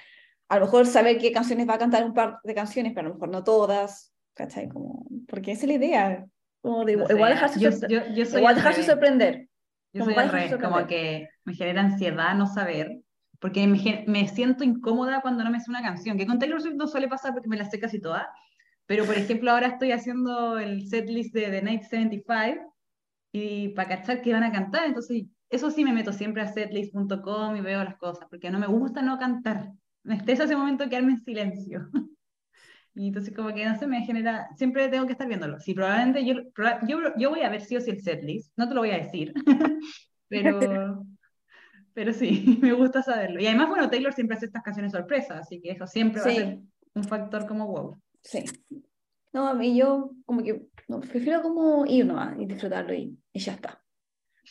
[0.50, 3.10] a lo mejor saber qué canciones va a cantar un par de canciones, pero a
[3.10, 4.70] lo mejor no todas, ¿cachai?
[4.70, 6.26] Como, porque esa es la idea,
[6.62, 9.48] como de No sé, igual dejarse, yo, yo, yo soy igual al dejarse sorprender.
[9.94, 13.00] Yo Como soy dejarse revés, como que me genera ansiedad no saber,
[13.40, 16.76] porque me, me siento incómoda cuando no me sé una canción, que con Taylor Swift
[16.76, 18.28] no suele pasar porque me la sé casi todas,
[18.86, 22.76] pero por ejemplo ahora estoy haciendo el setlist de The Night 75
[23.32, 27.56] y para cachar que van a cantar, entonces eso sí me meto siempre a setlist.com
[27.56, 29.72] y veo las cosas, porque no me gusta no cantar,
[30.04, 31.88] me estresa ese momento quedarme en silencio.
[33.00, 35.60] Y entonces como que no se me genera, siempre tengo que estar viéndolo.
[35.60, 36.34] Sí, probablemente yo,
[36.88, 38.98] yo, yo voy a ver sí o sí el setlist, no te lo voy a
[38.98, 39.36] decir,
[40.28, 41.06] pero,
[41.98, 43.42] Pero sí, me gusta saberlo.
[43.42, 46.30] Y además, bueno, Taylor siempre hace estas canciones sorpresas, así que eso siempre va a
[46.30, 46.36] Sí.
[46.38, 46.60] ser
[46.94, 47.98] un factor como wow.
[48.22, 48.46] Sí.
[49.34, 53.40] No, a mí yo como que no, prefiero como ir nomás y disfrutarlo y, y
[53.40, 53.84] ya está.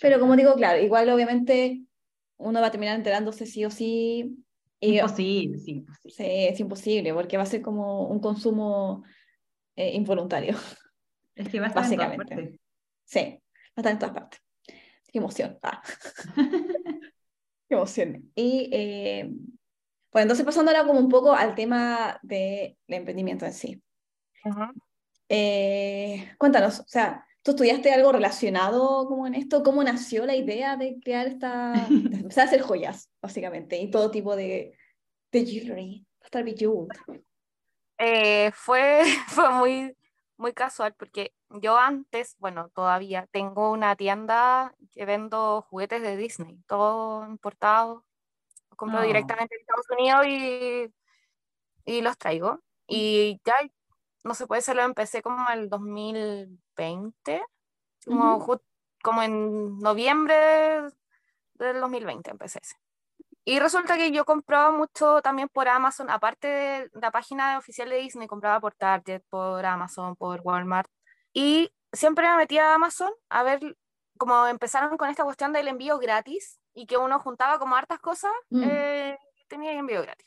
[0.00, 1.84] Pero como digo, claro, igual obviamente
[2.36, 4.42] uno va a terminar enterándose sí o sí.
[4.80, 6.14] Y Imposible, sí, imposible.
[6.16, 9.04] sí, es imposible porque va a ser como un consumo
[9.76, 10.56] eh, involuntario.
[11.36, 12.34] Es que va a estar en todas Básicamente.
[12.34, 12.60] partes.
[13.04, 14.40] Sí, va a estar en todas partes.
[15.12, 15.58] Qué emoción.
[15.62, 15.80] Ah.
[17.68, 18.30] Qué emoción.
[18.34, 19.28] Y eh,
[20.12, 23.82] bueno, entonces pasando ahora como un poco al tema del emprendimiento en sí.
[25.28, 29.62] Eh, cuéntanos, o sea, ¿tú estudiaste algo relacionado como en esto?
[29.62, 34.10] ¿Cómo nació la idea de crear esta, de empezar a hacer joyas, básicamente, y todo
[34.10, 34.76] tipo de,
[35.32, 36.88] de jewelry, estar bejeweled?
[37.98, 39.96] Eh, fue, fue muy,
[40.38, 46.58] muy casual porque yo antes, bueno, todavía tengo una tienda que vendo juguetes de Disney,
[46.66, 48.04] todo importado.
[48.70, 49.02] Los compro Oh.
[49.02, 50.92] directamente de Estados Unidos y,
[51.84, 52.60] y los traigo.
[52.86, 53.54] Y ya,
[54.24, 57.42] no se puede, se lo empecé como el 2020,
[58.04, 58.62] como, ju-
[59.02, 60.34] como en noviembre
[61.54, 62.76] del 2020 empecé ese.
[63.48, 67.98] Y resulta que yo compraba mucho también por Amazon, aparte de la página oficial de
[67.98, 70.90] Disney, compraba por Target, por Amazon, por Walmart.
[71.32, 73.60] Y siempre me metía a Amazon a ver
[74.18, 78.32] cómo empezaron con esta cuestión del envío gratis y que uno juntaba como hartas cosas,
[78.50, 78.62] Mm.
[78.68, 80.26] eh, tenía envío gratis.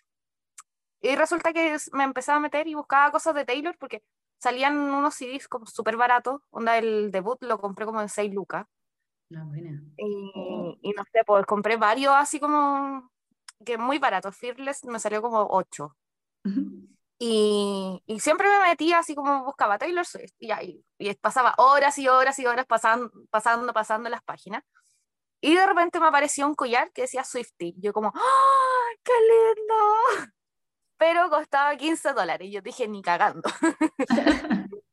[1.01, 4.01] Y resulta que me empezaba a meter y buscaba cosas de Taylor porque
[4.37, 6.39] salían unos CDs como súper baratos.
[6.51, 8.65] Onda, el debut lo compré como en 6 lucas.
[9.29, 9.81] No, buena.
[9.97, 10.75] Y, Oh.
[10.81, 13.11] y no sé, pues compré varios así como
[13.65, 14.35] que muy baratos.
[14.35, 15.95] Fearless me salió como 8.
[17.19, 21.97] Y, y siempre me metía así como buscaba Taylor Swift y, ahí, y pasaba horas
[21.99, 24.63] y horas y horas pasando, pasando, pasando las páginas.
[25.41, 27.75] Y de repente me apareció un collar que decía Swifty.
[27.77, 29.75] Yo como, ¡ay, qué lindo!
[30.97, 32.47] Pero costaba 15 dólares.
[32.47, 33.49] Y yo dije, ni cagando.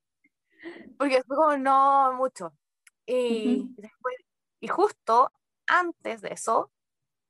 [0.98, 2.52] Porque fue como, no, mucho.
[3.06, 3.68] Y,
[4.66, 5.30] y justo
[5.68, 6.72] antes de eso,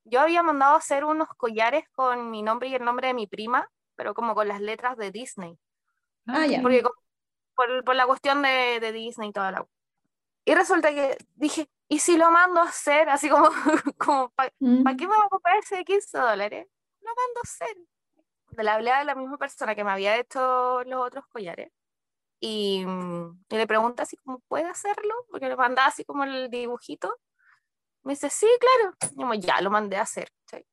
[0.05, 3.71] yo había mandado hacer unos collares con mi nombre y el nombre de mi prima,
[3.95, 5.59] pero como con las letras de Disney.
[6.27, 6.63] Ah, ya.
[6.63, 6.83] Porque
[7.55, 9.67] por, por la cuestión de, de Disney y toda la...
[10.47, 13.51] Y resulta que dije, ¿y si lo mando a hacer así como,
[13.99, 14.97] como ¿para Mm.
[14.97, 16.67] qué me voy a comprar ese de 15 dólares?
[17.01, 17.77] Lo mando a hacer.
[18.65, 21.71] Le hablé a la misma persona que me había hecho los otros collares.
[22.41, 22.85] Y,
[23.51, 25.15] y le pregunté así como, ¿puede hacerlo?
[25.31, 27.15] Porque le mandaba así como el dibujito.
[28.07, 28.95] Me dice, sí, claro.
[29.17, 30.31] Y yo, ya, lo mandé a hacer.
[30.49, 30.65] ¿sí?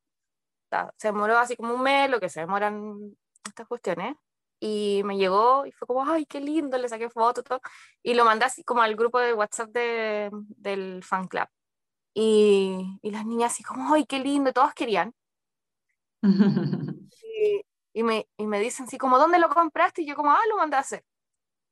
[0.97, 4.15] Se demoró así como un mes, lo que se demoran estas cuestiones.
[4.59, 7.59] Y me llegó y fue como, ay, qué lindo, le saqué foto, todo.
[8.03, 11.47] Y lo mandé así como al grupo de WhatsApp de, del fan club.
[12.13, 15.13] Y, y las niñas así como, ay, qué lindo, y todos querían.
[17.35, 20.03] Y, y me, y me dicen así como, ¿dónde lo compraste?
[20.03, 21.03] Y yo como, ah, lo mandé a hacer.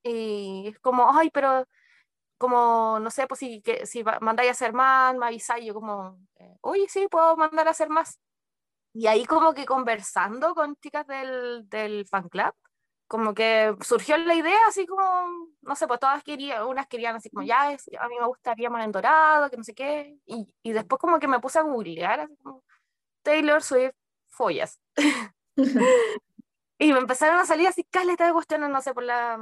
[0.03, 1.67] Y es como, ay, pero
[2.41, 5.65] como, no sé, pues si, que, si mandáis a hacer más, me avisáis.
[5.65, 8.19] Yo como, eh, oye, sí, puedo mandar a hacer más.
[8.93, 12.53] Y ahí como que conversando con chicas del, del fan club,
[13.07, 15.03] como que surgió la idea así como,
[15.61, 18.69] no sé, pues todas querían, unas querían así como, ya, es- a mí me gustaría
[18.69, 20.17] más en dorado, que no sé qué.
[20.25, 22.63] Y, y después como que me puse a googlear, así como,
[23.23, 23.95] Taylor Swift,
[24.29, 24.81] follas.
[26.79, 29.37] Y me empezaron a salir así caleta de cuestiones, no sé, por la...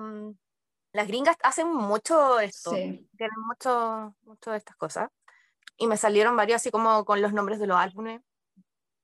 [0.92, 3.08] Las gringas hacen mucho esto, Sí.
[3.18, 5.10] tienen mucho, mucho de estas cosas.
[5.78, 8.22] Y me salieron varios así como con los nombres de los álbumes.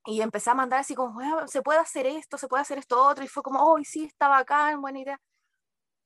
[0.05, 3.03] Y empecé a mandar así como, "Bueno, se puede hacer esto, se puede hacer esto
[3.05, 3.23] otro.
[3.23, 5.19] Y fue como, oh, sí, está bacán, buena idea.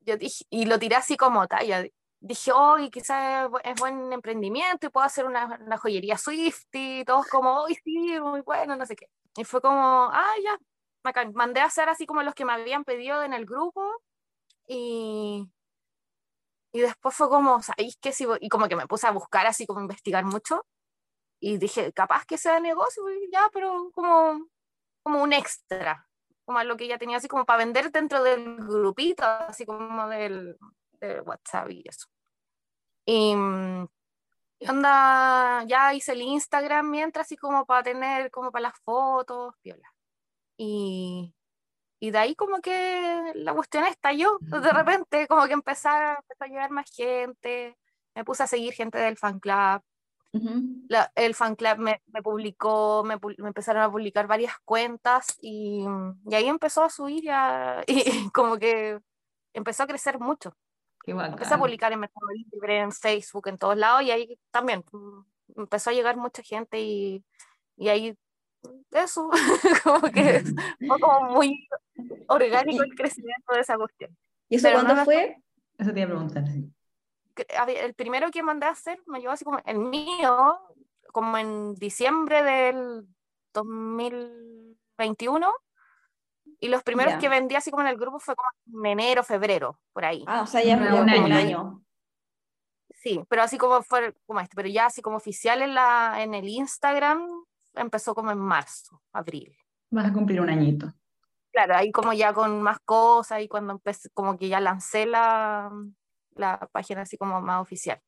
[0.02, 1.86] Yo dije, y lo tiré así como talla.
[2.22, 6.18] Dije, oh, y quizás es bu- es buen emprendimiento y puedo hacer una, una joyería
[6.18, 9.08] Swift y todos como, oh, sí, muy bueno, no sé qué.
[9.38, 10.58] Y fue como, ah, ya,
[11.04, 11.34] bacán.
[11.34, 13.82] Mandé a hacer así como los que me habían pedido en el grupo
[14.68, 15.48] y,
[16.72, 18.12] y después fue como, ¿sabéis qué?
[18.12, 20.66] Si voy-?" y como que me puse a buscar así como investigar mucho
[21.40, 24.48] y dije, capaz que sea negocio, ya, pero como,
[25.04, 26.08] como un extra,
[26.46, 30.58] como lo que ya tenía así como para vender dentro del grupito, así como del,
[31.00, 32.08] del WhatsApp y eso.
[33.06, 33.34] Y,
[34.60, 39.56] y onda, ya hice el Instagram mientras, así como para tener, como para las fotos,
[39.62, 39.90] piola.
[40.58, 41.34] Y,
[42.00, 46.48] y de ahí como que la cuestión estalló, de repente como que empezar, empezó a
[46.48, 47.78] llegar más gente,
[48.16, 49.82] me puse a seguir gente del fan club,
[50.32, 50.86] Ujú.
[50.88, 55.86] la- el fan club me, me publicó, me, me empezaron a publicar varias cuentas y,
[56.26, 59.00] y ahí empezó a subir ya, y, como que
[59.54, 60.56] empezó a crecer mucho.
[61.32, 65.22] Empecé a publicar en Mercado Libre, en Facebook, en todos lados y ahí también mm,
[65.62, 67.24] empezó a llegar mucha gente y,
[67.78, 68.18] Y ahí,
[68.92, 69.30] eso,
[69.84, 70.44] como que
[70.88, 71.68] fue como muy
[72.28, 74.16] orgánico el crecimiento de esa cuestión.
[74.50, 75.42] ¿Y eso Pero cuándo no fue?
[75.78, 76.48] Eso te iba a preguntar.
[76.48, 76.72] sí.
[77.68, 80.60] el primero que mandé a hacer me llevó así como el mío,
[81.14, 83.08] como en diciembre del
[83.54, 85.52] 2021.
[86.62, 87.20] Y los primeros Ya.
[87.20, 88.50] que vendí así como en el grupo fue como
[88.86, 90.26] en enero, febrero, por ahí.
[90.28, 91.36] Ah, o sea, ya Un como un año.
[91.36, 91.84] año.
[92.92, 96.34] Sí, pero así como fue como este, pero ya así como oficial en, la, en
[96.34, 97.26] el Instagram
[97.76, 99.56] empezó como en marzo, abril.
[99.90, 100.94] Vas a cumplir un añito.
[101.52, 105.72] Claro, ahí como ya con más cosas y cuando empecé, como que ya lancé la,
[106.36, 108.00] la página así como más oficial.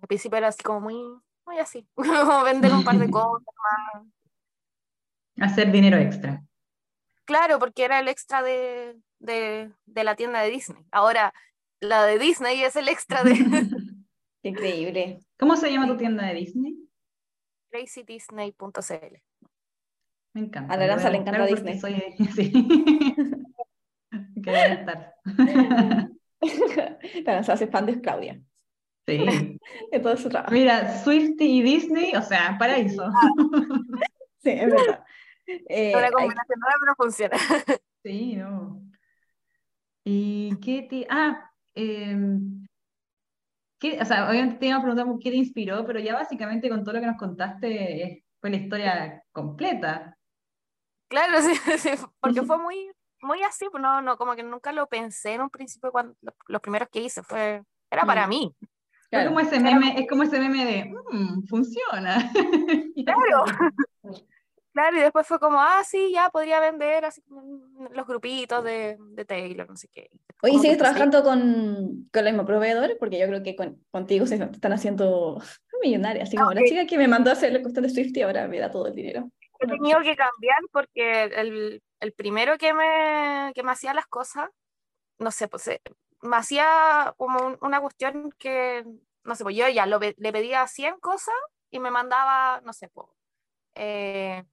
[0.00, 0.96] Al principio era así como muy,
[1.46, 3.46] muy así, como vender un par de cosas.
[5.40, 6.42] Hacer dinero extra.
[7.24, 10.84] Claro, porque era el extra de, de, de la tienda de Disney.
[10.92, 11.34] Ahora,
[11.80, 13.32] la de Disney es el extra de
[14.42, 15.20] increíble.
[15.38, 16.86] ¿Cómo se llama tu tienda de Disney?
[17.70, 19.16] crazydisney.cl.
[20.36, 20.74] Me encanta.
[20.74, 22.52] A la voy le encanta porque soy- sí.
[24.44, 25.14] Que a estar.
[27.24, 28.38] Claro, se hace fan de Claudia.
[29.06, 29.58] Sí.
[29.90, 30.52] De todo su trabajo.
[30.52, 33.08] Mira, Swiftie y Disney, o sea, paraíso.
[34.42, 35.04] Sí, es verdad.
[35.46, 37.36] Eh, Una hay- combinación rara, pero funciona.
[38.04, 38.80] Sí, no.
[40.04, 41.06] ¿Y qué te...
[41.10, 42.64] Ah, em,
[43.80, 46.68] ¿qué- o sea, obviamente te iba a preguntar por qué te inspiró, pero ya básicamente
[46.68, 50.15] con todo lo que nos contaste eh, fue la historia completa.
[51.08, 51.90] Claro, sí, sí,
[52.20, 52.90] porque fue muy,
[53.22, 56.34] muy así, pues no, no, como que nunca lo pensé en un principio cuando lo-
[56.48, 58.30] los primeros que hice fue, era para Mm.
[58.30, 58.54] mí.
[59.08, 59.28] Claro.
[59.28, 62.16] como ese meme, es como ese meme de, "Mm, funciona.
[63.06, 63.44] Claro.
[64.72, 68.98] Claro, y después fue como, ah, sí, ya podría vender así en los grupitos de,
[69.00, 70.10] de Taylor, no sé qué.
[70.42, 72.94] Oye, ¿sigues trabajando con, con el mismo proveedor?
[73.00, 75.40] Porque yo creo que con- contigo se están haciendo
[75.82, 76.28] millonarias.
[76.28, 76.66] Así como la Ok.
[76.66, 78.86] chica que me mandó a hacer la cuestión de Swift y ahora me da todo
[78.88, 79.30] el dinero.
[79.60, 84.50] He tenido que cambiar porque el, el primero que me, que me hacía las cosas,
[85.18, 85.82] no sé, pues eh,
[86.22, 88.84] me hacía como un- una cuestión que,
[89.24, 91.34] no sé, pues yo ya lo, le pedía 100 cosas
[91.70, 93.08] y me mandaba, no sé, pues,
[93.76, 94.44] eh,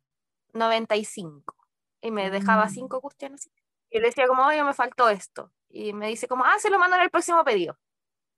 [0.53, 1.55] 95
[2.01, 2.69] y me dejaba Mm.
[2.69, 3.49] 5 cuestiones.
[3.91, 5.51] Y le decía como, oye, me faltó esto.
[5.69, 7.77] Y me dice como, ah, se lo mando en el próximo pedido.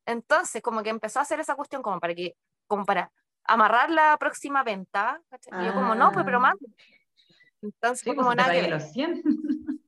[0.06, 2.36] Entonces, como que empezó a hacer esa cuestión como para que,
[2.68, 3.12] como para
[3.46, 5.22] amarrar la próxima venta.
[5.30, 5.62] ¿cachai?
[5.62, 6.42] Y yo como, no, pues, pero Ah.
[6.42, 6.66] mande.
[7.62, 8.82] Entonces Sí, fue pues como nada que pagué ver.
[8.82, 9.24] los 100.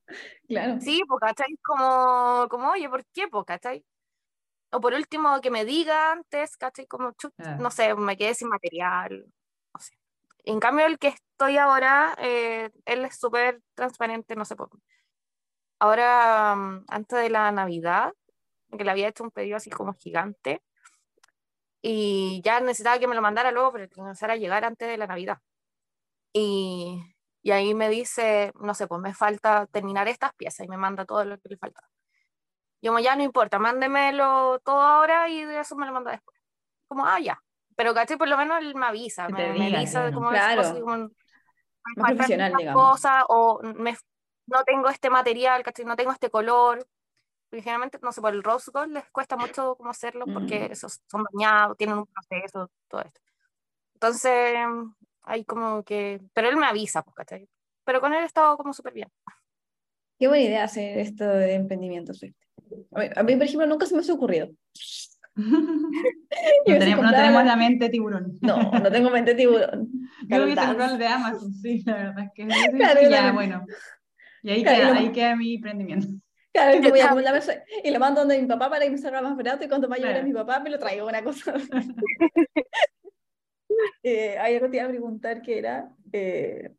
[0.47, 0.79] Claro.
[0.79, 1.57] Sí, pues, ¿cachai?
[1.61, 3.85] Como, como, oye, ¿por qué, pues, cachai?
[4.71, 6.87] O por último, que me diga antes, ¿cachai?
[6.87, 7.57] Como, Ah.
[7.59, 9.25] no sé, me quedé sin material,
[9.73, 9.97] no sé.
[10.45, 14.69] En cambio, el que estoy ahora, eh, él es súper transparente, no sé, por...
[15.79, 18.13] ahora, mm, antes de la Navidad,
[18.77, 20.61] que le había hecho un pedido así como gigante,
[21.81, 24.97] y ya necesitaba que me lo mandara luego, pero que comenzara a llegar antes de
[24.97, 25.39] la Navidad.
[26.33, 27.01] Y,
[27.41, 31.05] y ahí me dice, no sé, pues me falta terminar estas piezas y me manda
[31.05, 31.81] todo lo que le falta.
[32.81, 36.37] Yo como, ya no importa, mándemelo todo ahora y de eso me lo manda después.
[36.87, 37.41] Como, ah, ya.
[37.75, 38.17] Pero, ¿cachai?
[38.17, 40.61] Por lo menos él me avisa, me, te me diga, avisa de claro.
[40.61, 43.95] es como, me faltan estas cosas o me,
[44.47, 45.85] no tengo este material, ¿cachai?
[45.85, 46.85] No tengo este color.
[47.49, 50.71] Porque generalmente, no sé, por el rose gold les cuesta mucho cómo hacerlo porque Mm.
[50.73, 53.21] esos son bañados, tienen un proceso, todo esto.
[53.93, 54.55] Entonces,
[55.23, 57.47] hay como que, pero él me avisa, pues, ¿cachai?
[57.85, 59.09] Pero con él he estado como súper bien.
[60.19, 62.35] Qué buena idea hacer esto de emprendimiento Swift.
[62.93, 64.49] A mí, a mí, por ejemplo, nunca se me ha ocurrido.
[66.67, 68.37] No tenemos, no tenemos la- mente tiburón.
[68.41, 69.89] No, no tengo mente tiburón.
[70.27, 70.65] Yo Dance.
[70.67, 73.65] comprado el de Amazon, sí, la verdad es que Claro, ya, bueno.
[74.43, 76.07] Y ahí Claro, queda, lo- ahí queda mi emprendimiento.
[76.57, 77.27] Claro, y Yo voy a también.
[77.27, 77.51] acumular eso
[77.83, 80.05] y lo mando donde mi papá para que me salga más barato y cuando vaya
[80.05, 80.27] a ver a Claro.
[80.27, 81.53] mi papá me lo traigo una cosa.
[84.03, 85.89] eh, hay algo que te iba a preguntar que era...
[86.13, 86.71] eh,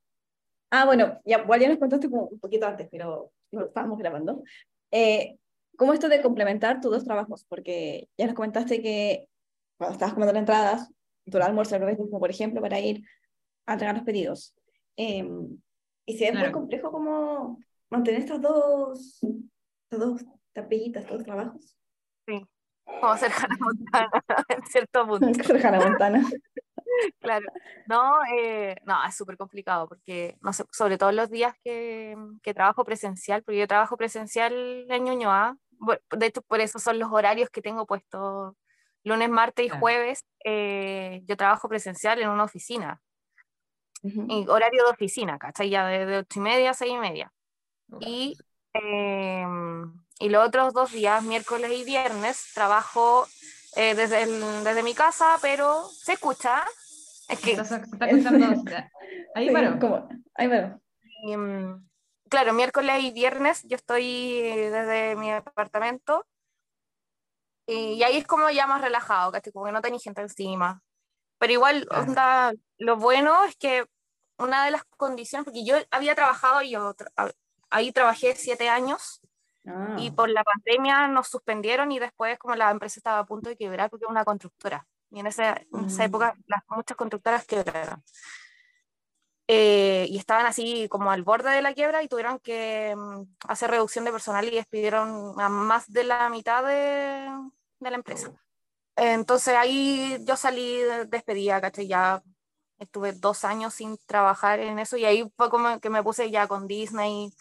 [0.71, 4.43] Ah, bueno, ya, igual ya nos contaste como un poquito antes, pero lo estábamos grabando.
[4.91, 5.39] Eh,
[5.79, 7.47] ¿Cómo esto de complementar tus dos trabajos?
[7.49, 9.29] Porque ya nos comentaste que
[9.79, 10.91] cuando estabas comprando entradas,
[11.31, 13.03] tu almuerzo como por ejemplo, para ir
[13.67, 14.55] a entregar los pedidos.
[14.99, 15.27] Eh,
[16.05, 16.53] y si es muy Claro.
[16.53, 19.21] complejo como mantener estas dos,
[19.91, 21.75] estas dos tapillitas, estos dos trabajos.
[23.01, 24.11] Como ser Hannah Montana
[24.49, 25.45] en cierto punto.
[25.45, 26.29] Ser Hannah Montana.
[27.21, 27.45] Claro,
[27.87, 32.55] no, eh, no, es súper complicado porque, no sé, sobre todo los días que, que
[32.55, 35.57] trabajo presencial, porque yo trabajo presencial en Ñuñoa,
[36.11, 38.55] de hecho por eso son los horarios que tengo puestos,
[39.05, 43.01] lunes, martes y jueves, eh, yo trabajo presencial en una oficina,
[44.03, 44.27] Ujú.
[44.29, 45.71] y horario de oficina, ¿cachai?
[45.71, 47.33] Ya de, de ocho y media a seis y media.
[48.01, 48.37] Y,
[48.83, 53.27] em, y los otros dos días, miércoles y viernes, trabajo
[53.77, 56.65] eh, desde, el- desde mi casa, pero se escucha.
[57.29, 58.47] Es que, Se está, se está escuchando.
[59.35, 60.51] Ahí como- ahí
[61.23, 61.89] y, mm,
[62.29, 66.25] claro, miércoles y viernes yo estoy desde mi departamento
[67.67, 69.53] y, y ahí es como ya más relajado, ¿cachai?
[69.53, 70.81] Como que no tenía gente encima.
[71.39, 72.03] Pero igual, Claro.
[72.05, 73.85] onda, lo bueno es que
[74.39, 77.35] una de las condiciones, porque yo había trabajado, yo tra-
[77.71, 79.21] ahí trabajé siete años
[79.67, 79.97] Ah.
[79.99, 83.57] y por la pandemia nos suspendieron y después como la empresa estaba a punto de
[83.57, 84.87] quebrar porque era una constructora.
[85.11, 86.07] Y en esa, en esa Mm.
[86.07, 88.03] época las, muchas constructoras quebraron.
[89.51, 93.71] Eh, y estaban así como al borde de la quiebra y tuvieron que mm, hacer
[93.71, 97.29] reducción de personal y despidieron a más de la mitad de,
[97.81, 98.31] de la empresa.
[98.97, 101.87] Entonces ahí yo salí de- despedida, ¿cachai?
[101.89, 102.23] Ya
[102.79, 106.47] estuve dos años sin trabajar en eso y ahí fue como que me puse ya
[106.47, 107.33] con Disney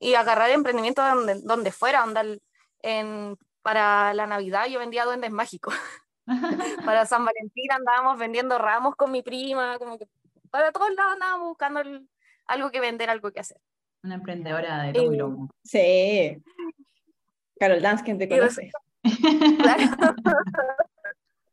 [0.00, 2.42] y agarrar emprendimiento donde, donde fuera, onda, el-
[2.82, 5.74] en, para la Navidad yo vendía duendes mágicos.
[6.84, 10.06] para San Valentín andábamos vendiendo ramos con mi prima, como que
[10.50, 12.08] para todos lados andábamos buscando el-
[12.46, 13.58] algo que vender, algo que hacer.
[14.02, 15.48] Una emprendedora de todo Eh, lomo.
[15.62, 16.42] Sí.
[17.58, 18.70] Carol Dance, quien te Y conoce.
[19.58, 19.84] Claro.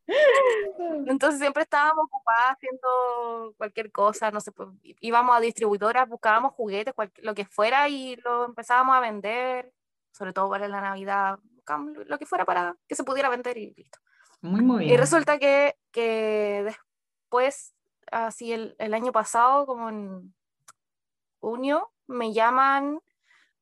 [1.08, 4.70] Entonces siempre estábamos ocupadas haciendo cualquier cosa, no sé, pues,
[5.02, 9.74] íbamos a distribuidoras, buscábamos juguetes, cual- lo que fuera y lo empezábamos a vender,
[10.12, 13.58] sobre todo para la Navidad, buscábamos lo- lo que fuera para que se pudiera vender
[13.58, 14.00] y listo.
[14.42, 14.94] Muy, muy bien.
[14.94, 17.74] Y resulta que, que después,
[18.12, 20.34] así el, el año pasado, como en
[21.40, 23.00] junio, me llaman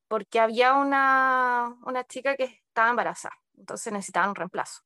[0.08, 4.82] porque había una, una chica que estaba embarazada, entonces necesitaban un reemplazo.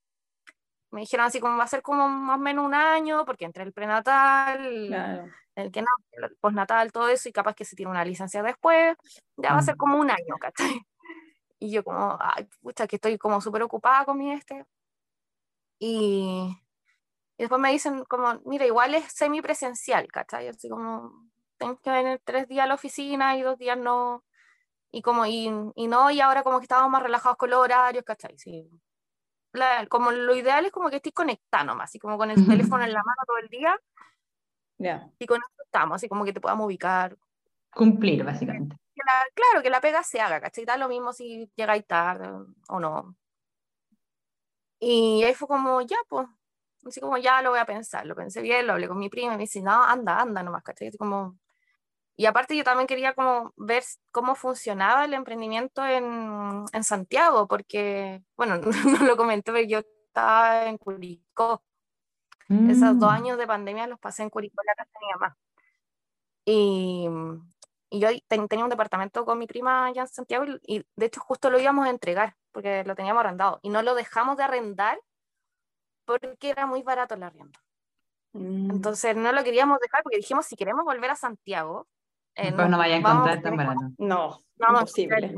[0.92, 3.62] Me dijeron así como va a ser como más o menos un año, porque entre
[3.64, 5.28] el prenatal, Claro.
[5.54, 8.96] el que no, el postnatal, todo eso, y capaz que se tiene una licencia después,
[9.36, 9.78] ya va a ser Mm.
[9.78, 10.52] como un año, ¿cachai?
[11.62, 14.64] Y yo como, ay, pucha, que estoy como súper ocupada con mi este.
[15.78, 16.56] Y,
[17.36, 20.48] y después me dicen como, mira, igual es semipresencial, ¿cachai?
[20.48, 21.28] Así como,
[21.58, 24.24] tienes que venir tres días a la oficina y dos días no.
[24.90, 28.04] Y como, y, y no, y ahora como que estábamos más relajados con los horarios,
[28.04, 28.36] ¿cachai?
[28.38, 28.68] Sí.
[29.52, 32.84] La- como lo ideal es como que estés conectado nomás, así como con el teléfono
[32.84, 33.76] en la mano todo el día,
[34.78, 35.10] Ya.
[35.18, 37.16] y con eso estamos, así como que te podamos ubicar.
[37.74, 38.76] Cumplir, básicamente.
[38.94, 40.64] Que la- claro, que la pega se haga, ¿cachai?
[40.64, 42.28] Da lo mismo si llegáis tarde
[42.68, 43.16] o no.
[44.78, 46.26] Y ahí fue como, ya, pues,
[46.86, 49.34] así como ya lo voy a pensar, lo pensé bien, lo hablé con mi prima
[49.34, 50.88] y me dice, no, anda, anda nomás, ¿cachai?
[50.88, 51.36] Así como...
[52.20, 58.22] Y aparte yo también quería como ver cómo funcionaba el emprendimiento en, en Santiago, porque,
[58.36, 58.56] bueno,
[59.02, 61.62] no lo comenté, pero yo estaba en Curicó.
[62.68, 63.14] Esos dos Mm.
[63.14, 65.38] años de pandemia los pasé en Curicó, la casa de mi mamá.
[66.44, 67.08] Y,
[67.90, 71.06] y yo ten- tenía un departamento con mi prima allá en Santiago y, y de
[71.06, 74.42] hecho justo lo íbamos a entregar porque lo teníamos arrendado y no lo dejamos de
[74.44, 75.00] arrendar
[76.04, 77.58] porque era muy barato el arriendo.
[78.32, 78.70] Mm.
[78.72, 81.86] Entonces no lo queríamos dejar porque dijimos si queremos volver a Santiago,
[82.34, 83.80] eh, Después no vaya a encontrar tan barato.
[83.98, 85.34] no, no imposible.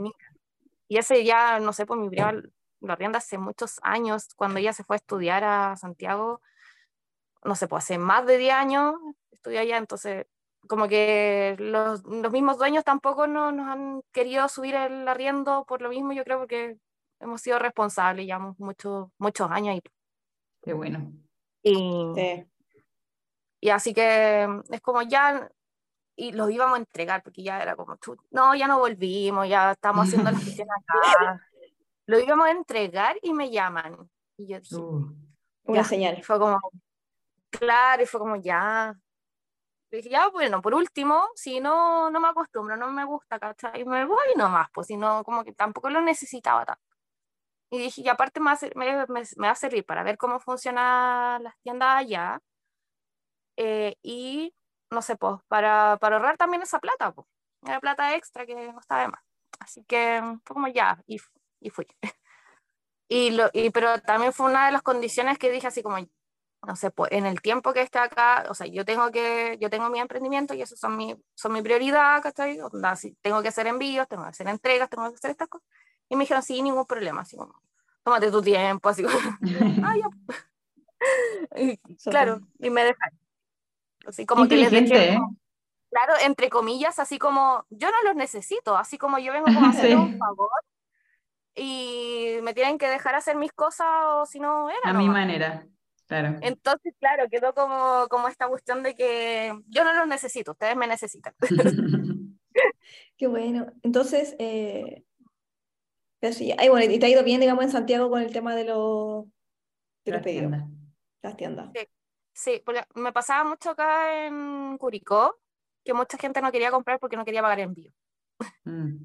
[0.89, 4.73] Y ese ya, no sé, pues mi prima lo arrienda hace muchos años, cuando ella
[4.73, 6.41] se fue a estudiar a Santiago,
[7.45, 8.95] no sé, pues hace más de 10 años
[9.31, 10.27] estudió allá, entonces
[10.69, 15.81] como que los, los mismos dueños tampoco no, nos han querido subir el arriendo por
[15.83, 16.77] lo mismo, yo creo, porque
[17.21, 19.83] hemos sido responsables, llevamos muchos muchos años ahí.
[20.63, 21.13] Qué bueno.
[21.63, 22.45] Y, Sí.
[23.61, 25.51] y así que es como ya,
[26.23, 29.73] y los íbamos a entregar, porque ya era como, "Chu, no, ya no volvimos, ya
[29.73, 31.49] estamos haciendo la gestión acá.
[32.07, 34.09] Lo íbamos a entregar y me llaman.
[34.37, 35.13] Y yo dije, Uh,
[35.65, 35.85] Una Ya.
[35.85, 36.19] señal.
[36.19, 36.59] y fue como,
[37.51, 38.95] claro, y fue como, ya.
[39.91, 43.81] Y dije, ya, bueno, por último, si no, no me acostumbro, no me gusta, ¿cachai?
[43.81, 46.83] Y me voy nomás, pues, si no, como que tampoco lo necesitaba tanto.
[47.71, 50.03] Y dije, y aparte me va a, ser- me, me- me va a servir para
[50.05, 52.41] ver cómo funcionan las tiendas allá.
[53.57, 54.55] eh, y,
[54.93, 57.27] no sé, pues, para, para ahorrar también esa plata, pues.
[57.65, 59.21] Era plata extra que no estaba de más.
[59.61, 61.21] Así que fue como ya, y,
[61.61, 61.87] y fui.
[63.09, 66.77] Y lo, y, pero también fue una de las condiciones que dije así como, no
[66.77, 69.91] sé, pues en el tiempo que esté acá, o sea, yo tengo que, yo tengo
[69.91, 72.59] mi emprendimiento y eso son mi, son mi prioridad, ¿cachai?
[72.61, 75.69] Onda, si tengo que hacer envíos, tengo que hacer entregas, tengo que hacer estas cosas.
[76.09, 77.61] Y me dijeron, sí, ningún problema, así como,
[78.03, 79.19] tómate tu tiempo, así como,
[79.85, 80.09] ah, ya.
[81.57, 83.22] Y, claro, y me dejaron.
[84.07, 85.19] Así como que les dejé, Inteligente, ¿eh?
[85.19, 85.37] como-
[85.91, 89.71] claro, entre comillas, así como, yo no los necesito, así como yo vengo como a
[89.71, 90.05] hacerles Sí.
[90.05, 90.51] un favor
[91.55, 95.67] y me tienen que dejar hacer mis cosas o si no era A mi manera.
[96.07, 96.39] Claro.
[96.43, 100.87] Entonces, claro, quedó como, como esta cuestión de que yo no los necesito, ustedes me
[100.87, 101.35] necesitan.
[103.17, 103.67] Qué bueno.
[103.83, 105.05] Entonces, eh,
[106.21, 108.55] pero sí, ay, bueno, y te ha ido bien, digamos, en Santiago con el tema
[108.55, 109.25] de los,
[110.05, 110.69] de los pedidos, tiendas.
[111.23, 111.71] las tiendas.
[111.75, 111.87] Sí.
[112.35, 115.39] Sí, porque me pasaba mucho acá en Curicó
[115.85, 117.93] que mucha gente no quería comprar porque no quería pagar envío.
[118.65, 118.97] Mm.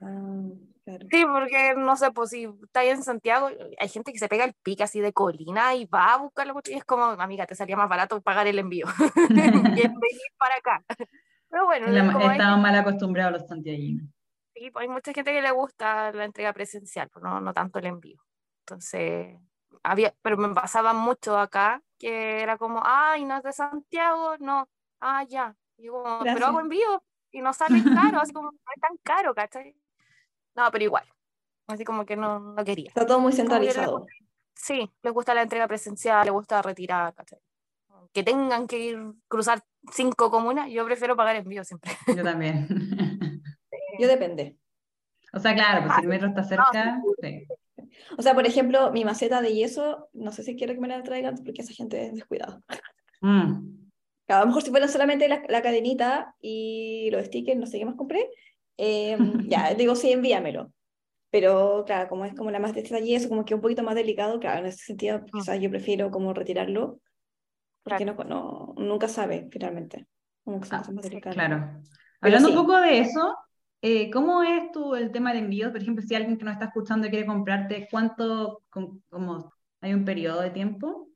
[0.00, 0.48] Ah,
[0.84, 1.06] claro.
[1.10, 4.44] sí, porque no sé, pues si está ahí en Santiago, hay gente que se pega
[4.44, 7.76] el pique así de colina y va a buscarlo y es como, amiga, te salía
[7.76, 8.86] más barato pagar el envío
[9.30, 9.34] y
[9.82, 10.84] venir para acá.
[11.50, 14.06] Pero bueno, La- como hay, Estaban mal acostumbrados los santiaguinos.
[14.54, 17.78] sí, pues hay mucha gente que le gusta la entrega presencial, pues no, no tanto
[17.78, 18.20] el envío.
[18.60, 19.36] Entonces,
[19.84, 24.68] había, pero me pasaba mucho acá que era como, ay, no es de Santiago, no,
[25.00, 25.56] ah, ya.
[25.76, 27.78] Y como, pero hago envío y no sale
[28.16, 29.76] caro, así como, no es tan caro, ¿cachai?
[30.56, 31.04] No, pero igual,
[31.66, 32.88] así como que no, no quería.
[32.88, 34.06] Está todo muy centralizado.
[34.54, 37.40] Sí, les gusta la entrega presencial, les gusta retirar, ¿cachai?
[38.12, 39.62] Que tengan que ir cruzar
[39.92, 41.92] cinco comunas, yo prefiero pagar envío siempre.
[42.14, 42.68] Yo también.
[43.98, 44.58] Yo depende.
[45.32, 47.46] O sea, claro, pues Ah, si el metro está cerca, sí.
[48.18, 51.02] O sea, por ejemplo, mi maceta de yeso, no sé si quiero que me la
[51.02, 52.60] traigan porque esa gente es descuidada.
[53.20, 53.70] Mm.
[54.28, 57.84] A lo mejor si fuera solamente la, la cadenita y los stickers, no sé qué
[57.84, 58.30] más compré,
[58.78, 59.16] eh,
[59.48, 60.72] ya, digo, sí, envíamelo.
[61.30, 64.38] Pero claro, como es como la maceta de yeso, como que un poquito más delicado,
[64.40, 65.24] claro, en ese sentido, Mm.
[65.38, 67.00] quizás yo prefiero como retirarlo,
[67.82, 68.24] porque Claro.
[68.24, 70.06] no, no, nunca sabe finalmente.
[70.44, 71.34] Como que Ah, más delicadas.
[71.34, 71.82] Claro.
[72.20, 72.54] Hablando sí.
[72.56, 73.36] un poco de eso,
[73.86, 75.70] eh, ¿cómo es tu, el tema de envíos?
[75.70, 80.06] Por ejemplo, si alguien que nos está escuchando quiere comprarte, ¿cuánto, com- como, hay un
[80.06, 81.08] periodo de tiempo?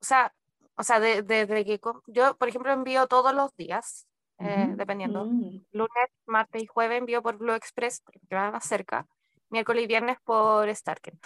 [0.00, 0.32] O sea,
[0.74, 4.08] o sea, de- desde que yo, por ejemplo, envío todos los días,
[4.40, 5.26] eh, dependiendo.
[5.26, 5.60] Mm.
[5.70, 9.06] Lunes, martes y jueves envío por Blue Express, porque queda más cerca.
[9.48, 11.16] Miércoles y viernes por Starken.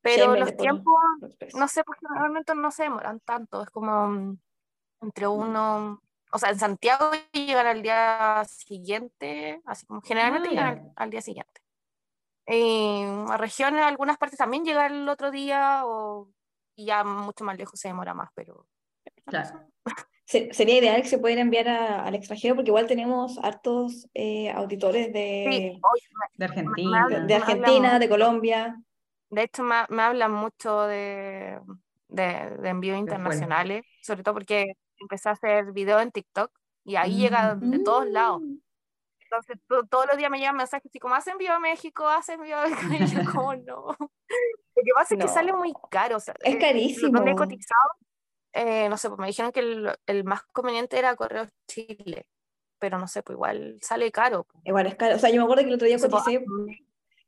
[0.00, 0.94] Pero los tiempos,
[1.54, 3.62] no sé, porque normalmente no se demoran tanto.
[3.62, 4.38] Es como mm,
[5.02, 6.02] entre uno,
[6.32, 11.10] o sea, en Santiago llegan al día siguiente, así como generalmente Ah, llegan al, al
[11.10, 11.60] día siguiente.
[12.46, 16.28] Y a regiones, algunas partes también llegan el otro día, o
[16.74, 18.66] y ya mucho más lejos se demora más, pero
[19.26, 19.68] Claro.
[20.24, 24.50] Se- Sería ideal que se pudiera enviar a- al extranjero porque igual tenemos hartos eh,
[24.50, 26.00] auditores sí, de, hoy
[26.36, 27.06] De de, Argentina.
[27.08, 28.08] de me hablan Argentina, de.
[28.08, 28.82] Colombia.
[29.30, 31.58] De hecho, me, hablan mucho de,
[32.08, 36.50] de, de envíos internacionales, sobre todo porque empecé a hacer videos en TikTok
[36.84, 37.70] y ahí llega Mm.
[37.70, 38.40] de todos lados.
[38.42, 38.56] Mm.
[39.24, 42.06] Entonces, to- todos los días me llegan mensajes así como, ¿has envío a México?
[42.06, 42.80] ¿Has envío a México?
[43.00, 43.86] Y yo como, no.
[43.98, 45.58] Lo que pasa es que sale No.
[45.58, 46.16] muy caro.
[46.16, 47.12] O sea, Es eh, carísimo.
[47.12, 47.90] Donde he cotizado,
[48.54, 52.26] eh, no sé, pues me dijeron que el, el más conveniente era Correos Chile,
[52.78, 54.46] pero no sé, pues igual sale caro.
[54.64, 55.16] Igual es caro.
[55.16, 56.44] O sea, yo me acuerdo que el otro día No coticé,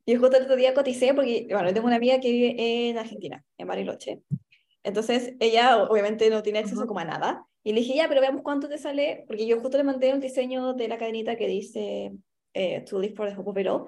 [0.07, 3.43] yo justo el otro día coticé porque, bueno, tengo una amiga que vive en Argentina,
[3.57, 4.23] en Bariloche.
[4.85, 6.89] Entonces, ella obviamente no tiene acceso Ujú.
[6.89, 7.47] como a nada.
[7.65, 10.21] Y le dije, ya, pero veamos cuánto te sale, porque yo justo le mandé un
[10.21, 12.13] diseño de la cadenita que dice
[12.53, 13.87] eh, To Live for the Hope of It All.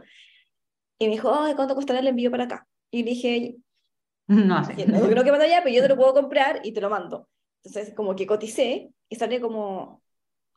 [0.98, 2.66] Y me dijo, ay, ¿cuánto costará el envío para acá?
[2.90, 3.56] Y le dije,
[4.26, 4.72] No sé.
[4.72, 6.90] "Oye, no creo que mando allá, pero yo te lo puedo comprar y te lo
[6.90, 7.28] mando.
[7.62, 10.02] Entonces, como que coticé y sale como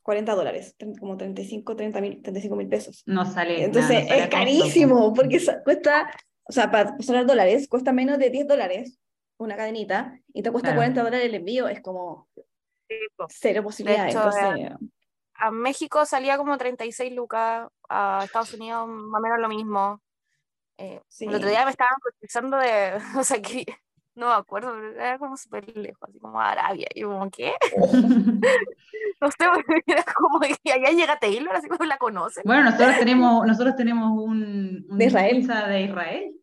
[0.04, 3.04] 40 dólares, como 35, 30 mil, 35 mil pesos.
[3.06, 3.64] No sale.
[3.64, 6.10] Entonces, nada, no sale es carísimo, porque cuesta,
[6.44, 9.00] o sea, para sonar dólares, cuesta menos de 10 dólares
[9.40, 10.80] una cadenita y te cuesta Claro.
[10.80, 12.28] 40 dólares el envío, es como
[13.30, 14.14] cero posibilidades.
[14.16, 14.78] hecho, Entonces,
[15.36, 20.02] A México salía como 36 lucas, a Estados Unidos más o menos lo mismo.
[20.78, 21.26] Eh, Sí.
[21.26, 23.66] El otro día me estaban cotizando de, o sea, que
[24.16, 26.88] no me acuerdo, pero era como súper lejos, así como Arabia.
[26.94, 27.54] Y yo como, ¿qué?
[29.22, 29.38] No sé,
[29.88, 32.44] era como que allá llega Taylor, así como la conocen.
[32.46, 35.46] Bueno, nosotros tenemos, nosotros tenemos un, un De Israel.
[35.46, 36.36] de Israel.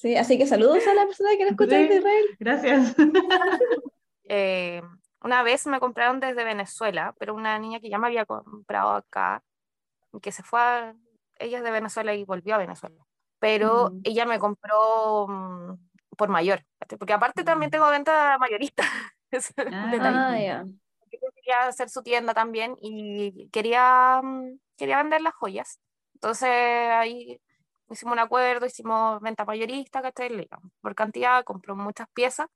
[0.00, 1.82] Sí, así que saludos a la persona que nos escucha Sí.
[1.82, 2.26] desde Israel.
[2.38, 2.96] Gracias.
[4.30, 4.82] Eh,
[5.22, 9.42] una vez me compraron desde Venezuela, pero una niña que ya me había comprado acá,
[10.20, 10.94] que se fue a,
[11.38, 13.02] ella es de Venezuela y volvió a Venezuela.
[13.38, 14.00] Pero Mm.
[14.04, 15.78] ella me compró mm,
[16.16, 16.62] por mayor,
[16.98, 17.72] porque aparte también Mm.
[17.72, 18.82] tengo venta mayorista.
[19.72, 19.92] Ah.
[20.32, 20.64] Ah, ya.
[21.10, 25.80] Yo quería hacer su tienda también y quería, mm, quería vender las joyas.
[26.14, 27.40] Entonces ahí
[27.90, 30.28] hicimos un acuerdo, hicimos venta mayorista, ¿cachai?
[30.30, 30.48] Le-
[30.80, 32.48] Por cantidad, compró muchas piezas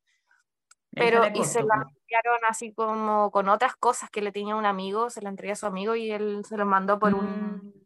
[0.94, 5.08] pero y se la enviaron así como con otras cosas que le tenía un amigo,
[5.08, 7.18] se la entregué a su amigo y él se los mandó por Mm.
[7.18, 7.82] un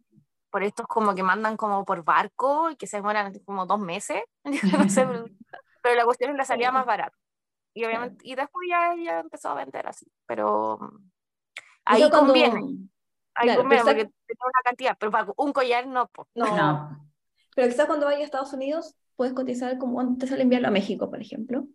[0.50, 4.22] por estos como que mandan como por barco y que se demoran como dos meses,
[4.44, 4.50] yo
[4.88, 5.26] no sé, pero,
[5.82, 7.16] pero la cuestión es le salía más barato.
[7.74, 10.78] Y obviamente, y después ya ella empezó a vender así, pero
[11.84, 12.88] ahí Eso cuando- conviene,
[13.34, 16.26] ahí claro, conviene porque tiene una cantidad, pero para un collar no, po.
[16.34, 17.05] No, No.
[17.56, 20.72] Pero quizás cuando vayas a Estados Unidos puedes cotizar como cuánto te sale enviarlo a
[20.72, 21.66] México, por ejemplo.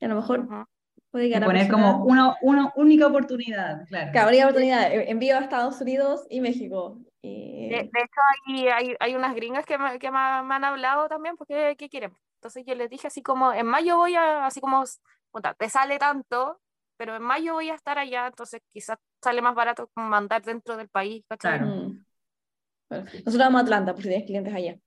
[0.00, 0.64] Y a lo mejor Ujú.
[1.10, 4.12] puede Y que a la poner persona- como una, una única oportunidad, claro.
[4.12, 7.00] que habría oportunidad, eh, envío a Estados Unidos y México.
[7.22, 7.70] Y...
[7.70, 11.08] De, de hecho, hay, hay, hay unas gringas que, me, que me, me han hablado
[11.08, 12.12] también porque ¿qué quieren?
[12.36, 14.84] Entonces yo les dije así como, en mayo voy a, así como
[15.58, 16.60] te sale tanto,
[16.96, 20.88] pero en mayo voy a estar allá, entonces quizás sale más barato mandar dentro del
[20.90, 21.58] país, ¿cachai?
[21.58, 21.66] Claro.
[21.66, 22.04] Mm.
[22.88, 24.78] Bueno, nosotros vamos a Atlanta por si tienes clientes allá.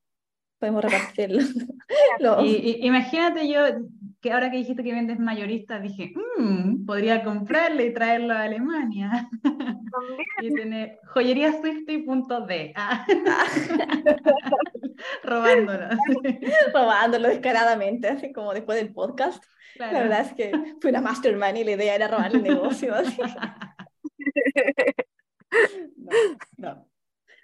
[0.60, 1.40] Podemos repartirlo.
[2.20, 3.60] Lo- Y, y- imagínate yo,
[4.22, 9.30] que ahora que dijiste que vendes mayorista, dije, "Mm, podría comprarle y traerlo a Alemania.
[10.42, 12.74] Y tener joyeriaswifty.de.
[12.76, 13.06] Ah.
[15.24, 15.88] Robándolo.
[16.74, 19.44] robándolo descaradamente, así como después del podcast.
[19.78, 20.52] La verdad es que
[20.82, 22.94] fue una mastermind y la idea era robar el negocio.
[22.96, 23.20] así.
[25.98, 26.12] No,
[26.58, 26.88] no.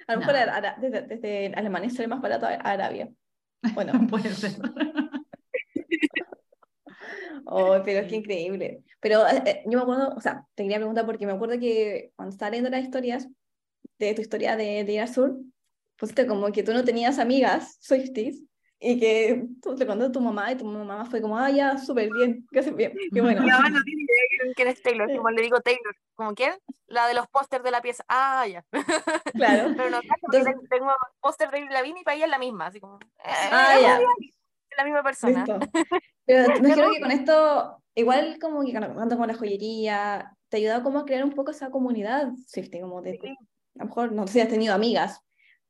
[0.07, 0.35] A lo mejor
[0.79, 3.09] desde, desde Alemania sale más barato a Arabia.
[3.73, 4.53] Bueno, Puede ser.
[7.45, 8.83] oh, pero es que increíble.
[8.99, 12.11] Pero eh, eh, yo me acuerdo, o sea, te quería preguntar porque me acuerdo que
[12.15, 13.27] cuando estaba leyendo las historias
[13.99, 15.37] de tu historia de, de ir al sur,
[15.97, 18.43] pusiste como que tú no tenías amigas Swifties
[18.85, 21.77] y que tú le contaste a tu mamá y tu mamá fue como, ah, ya,
[21.77, 23.41] súper bien, que haces bien, qué bueno.
[23.41, 26.53] Mi mamá no tiene idea quién- es Taylor, como le digo Taylor, ¿como quién?
[26.87, 28.03] La de los pósters de la pieza.
[28.09, 28.65] Ah, ya.
[29.33, 29.73] Claro.
[29.77, 29.99] Pero no,
[30.31, 32.99] Entonces- tengo póster de Lavigne y para ella es la misma, así como.
[32.99, 33.99] eh, Ah, ya.
[33.99, 35.45] Es la misma persona.
[35.45, 35.59] Listo.
[36.25, 40.59] Pero me imagino que con esto, igual como que cuando con la joyería, te ha
[40.59, 43.27] ayudado como a crear un poco esa comunidad, Swiftie, como de, Sí.
[43.29, 45.19] a lo mejor no sé si has tenido amigas,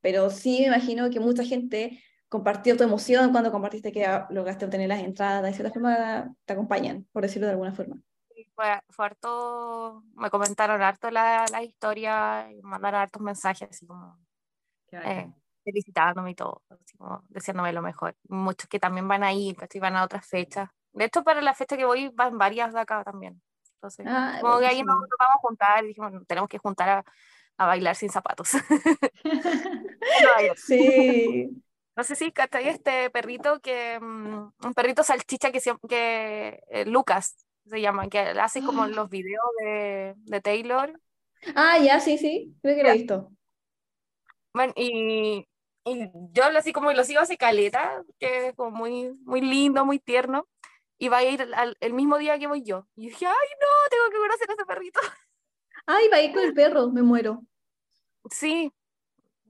[0.02, 2.02] pero sí me imagino que mucha gente
[2.34, 7.08] compartió tu emoción cuando compartiste que lograste obtener las entradas, de cierta forma te acompañan,
[7.12, 7.98] por decirlo de alguna forma.
[8.56, 14.18] Fue, fue harto, me comentaron harto la, la historia, y mandaron hartos mensajes, así como
[14.94, 15.32] eh,
[15.64, 18.16] felicitándome y todo, así como deseándome lo mejor.
[18.28, 19.80] Muchos que también van a ir, ¿cachai?
[19.80, 20.72] van a otras fechas.
[20.92, 23.40] De hecho, para la fecha que voy van varias de acá también.
[23.76, 26.58] Entonces, Ah, como que ahí nos, nos vamos a juntar y dijimos, "No, tenemos que
[26.58, 27.06] juntar a,
[27.58, 28.54] a bailar sin zapatos.
[30.56, 31.64] Sí,
[31.96, 36.86] No sé si cachai este perrito que, mm, un perrito salchicha que, se- que eh,
[36.86, 37.36] Lucas
[37.68, 41.00] se llama, que hace como los videos de, de Taylor.
[41.56, 43.32] ah, ya, sí, sí, creo que lo he visto.
[44.54, 45.48] Bueno, y,
[45.86, 49.86] y yo lo así como lo sigo así caleta, que es como muy, muy lindo,
[49.86, 50.48] muy tierno,
[50.98, 52.88] y va a ir al- el mismo día que voy yo.
[52.96, 55.00] Y dije, ay no, tengo que conocer a ese perrito.
[55.86, 57.42] Ay, va a ir con el perro, me muero.
[58.32, 58.72] Sí,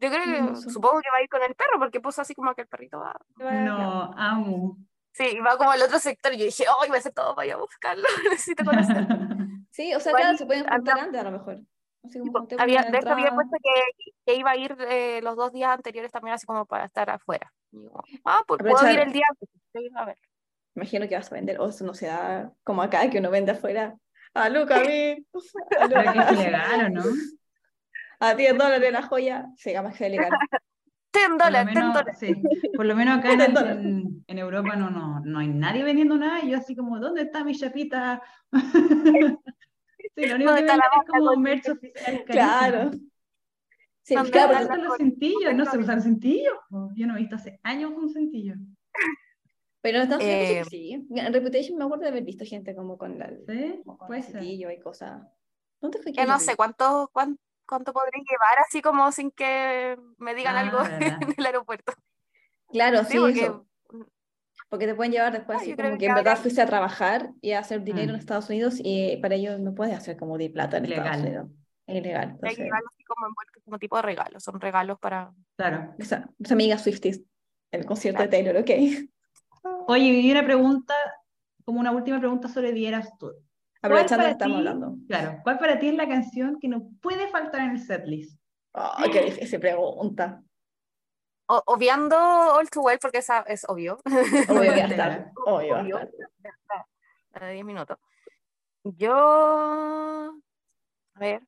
[0.04, 2.54] yo creo que, supongo que va a ir con el perro, porque puso así como
[2.54, 3.16] que el perrito va.
[3.42, 4.78] va- No, amo.
[5.14, 7.36] Sí, y va como al otro sector, y yo dije, ay, voy a hacer todo
[7.36, 9.08] para ir a buscarlo, necesito conocerlo.
[9.72, 11.60] Sí, o sea, claro, se pueden juntar antes a lo mejor.
[12.04, 15.20] Así como Tipo, juntémonos había, de hecho había puesto que, que iba a ir eh,
[15.24, 17.52] los dos días anteriores también así como para estar afuera.
[17.72, 17.92] Y yo,
[18.24, 19.50] ah, pues puedo ir el día antes.
[19.74, 20.18] sí, A ver.
[20.76, 23.54] Imagino que vas a vender, o eso no se da como acá, que uno vende
[23.54, 23.96] afuera.
[24.36, 25.26] A Luca, a mí.
[25.80, 26.34] A, que es Luca.
[26.34, 27.04] ilegal, ¿o no?
[28.30, 29.48] A 10 dólares la joya.
[29.58, 30.32] Sí, más que legal.
[31.14, 32.18] 10 Por lo dólares, 10 menos, dólares.
[32.20, 32.36] sí,
[32.76, 33.34] por lo menos acá
[33.80, 37.22] en, en- Europa no, no, no hay nadie vendiendo nada y yo así como, ¿dónde
[37.24, 38.22] está mi chapita?
[40.16, 42.92] Sí, lo único ¿Dónde que está la venden es como con- merch oficial Claro.
[44.04, 46.56] Sí, ¿Dónde claro, los cintillos, no se usan cintillos.
[46.96, 48.56] Yo no he visto hace años un cintillo.
[49.82, 51.08] pero en Estados Unidos Eh, sí.
[51.16, 53.82] En Reputation me acuerdo de haber visto gente como con la ¿Sí?
[53.86, 54.42] como con el ser.
[54.42, 55.22] cintillo y cosas.
[55.82, 59.32] ¿Dónde fue que Ya lo no sé cuánto, cuánto, cuánto podré llevar así como sin
[59.32, 61.20] que me digan Ah, algo verdad.
[61.22, 61.94] en el aeropuerto.
[62.70, 63.66] Claro, sí, Sí, porque eso.
[64.70, 67.30] Porque te pueden llevar después Ah, así como que que en verdad fuiste a trabajar
[67.42, 68.20] y a hacer dinero en Mm.
[68.20, 71.22] Estados Unidos y para ello no puedes hacer como de plata en Estados Ilegal.
[71.28, 71.50] Unidos.
[71.86, 72.30] Es ilegal.
[72.32, 73.28] Entonces, así como
[73.66, 74.44] como tipo de regalos.
[74.44, 75.32] Son regalos para.
[75.58, 75.94] Claro.
[76.00, 77.22] esa, esa amiga Swifties,
[77.72, 78.70] el concierto de Taylor, ok.
[79.88, 80.94] Oye, y una pregunta,
[81.66, 83.36] como una última pregunta sobre The Eras Tour.
[83.84, 84.60] Aprovechando para que estamos ti?
[84.60, 84.96] hablando.
[85.08, 88.40] Claro, ¿cuál para ti es la canción que no puede faltar en el setlist?
[88.74, 90.42] Oh, qué difícil pregunta.
[91.48, 94.00] o- obviando All Too Well, porque esa es obvio.
[94.06, 95.32] Obvio va a estar.
[95.46, 96.00] Obvio va a Obvio.
[97.40, 97.98] de 10 minutos.
[98.84, 99.14] Yo.
[101.16, 101.42] A ver.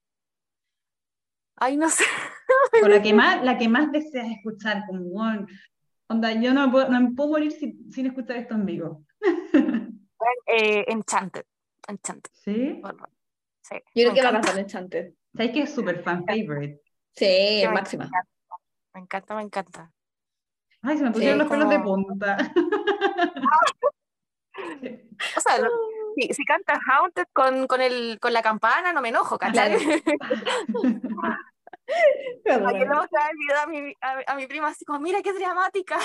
[1.57, 2.03] Ay, no sé.
[2.83, 5.47] O la que más, la que más deseas escuchar, como, bueno,
[6.07, 9.05] onda, yo no, puedo, no me puedo morir sin, sin escuchar esto en vivo.
[10.47, 11.45] Eh, Enchanted.
[11.87, 12.31] Enchanted.
[12.33, 12.79] ¿Sí?
[12.81, 13.05] Bueno,
[13.61, 15.13] sí, Yo creo que va a cantar Enchanted.
[15.35, 16.81] ¿Sabes que es súper fan favorite?
[17.11, 18.09] Sí, me máxima.
[18.93, 19.91] Me encanta, me encanta.
[20.81, 22.37] Ay, se me pusieron Sí, los pelos de punta.
[25.37, 25.69] O sea, lo-
[26.15, 29.73] si, si canta Haunted con, con, el, con la campana, no me enojo, ¿cachai?
[29.73, 29.77] Ayer
[32.45, 35.97] le mostraba el video a mi, a, a mi prima así como, mira qué dramática.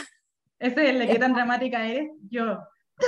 [0.58, 2.10] Ese es el de qué tan dramática eres.
[2.28, 2.58] Yo.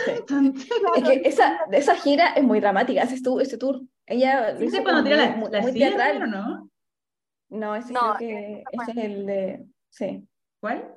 [0.05, 0.13] Sí.
[0.97, 3.81] Es que esa, esa gira es muy dramática, ese, tu, ese tour.
[4.07, 6.31] Ella lo ¿Ese hizo es cuando tira muy, la, muy- la muy silla teatral.
[6.31, 6.71] no?
[7.51, 10.27] No, ese No, creo que ese es el de, sí,
[10.61, 10.95] ¿Cuál?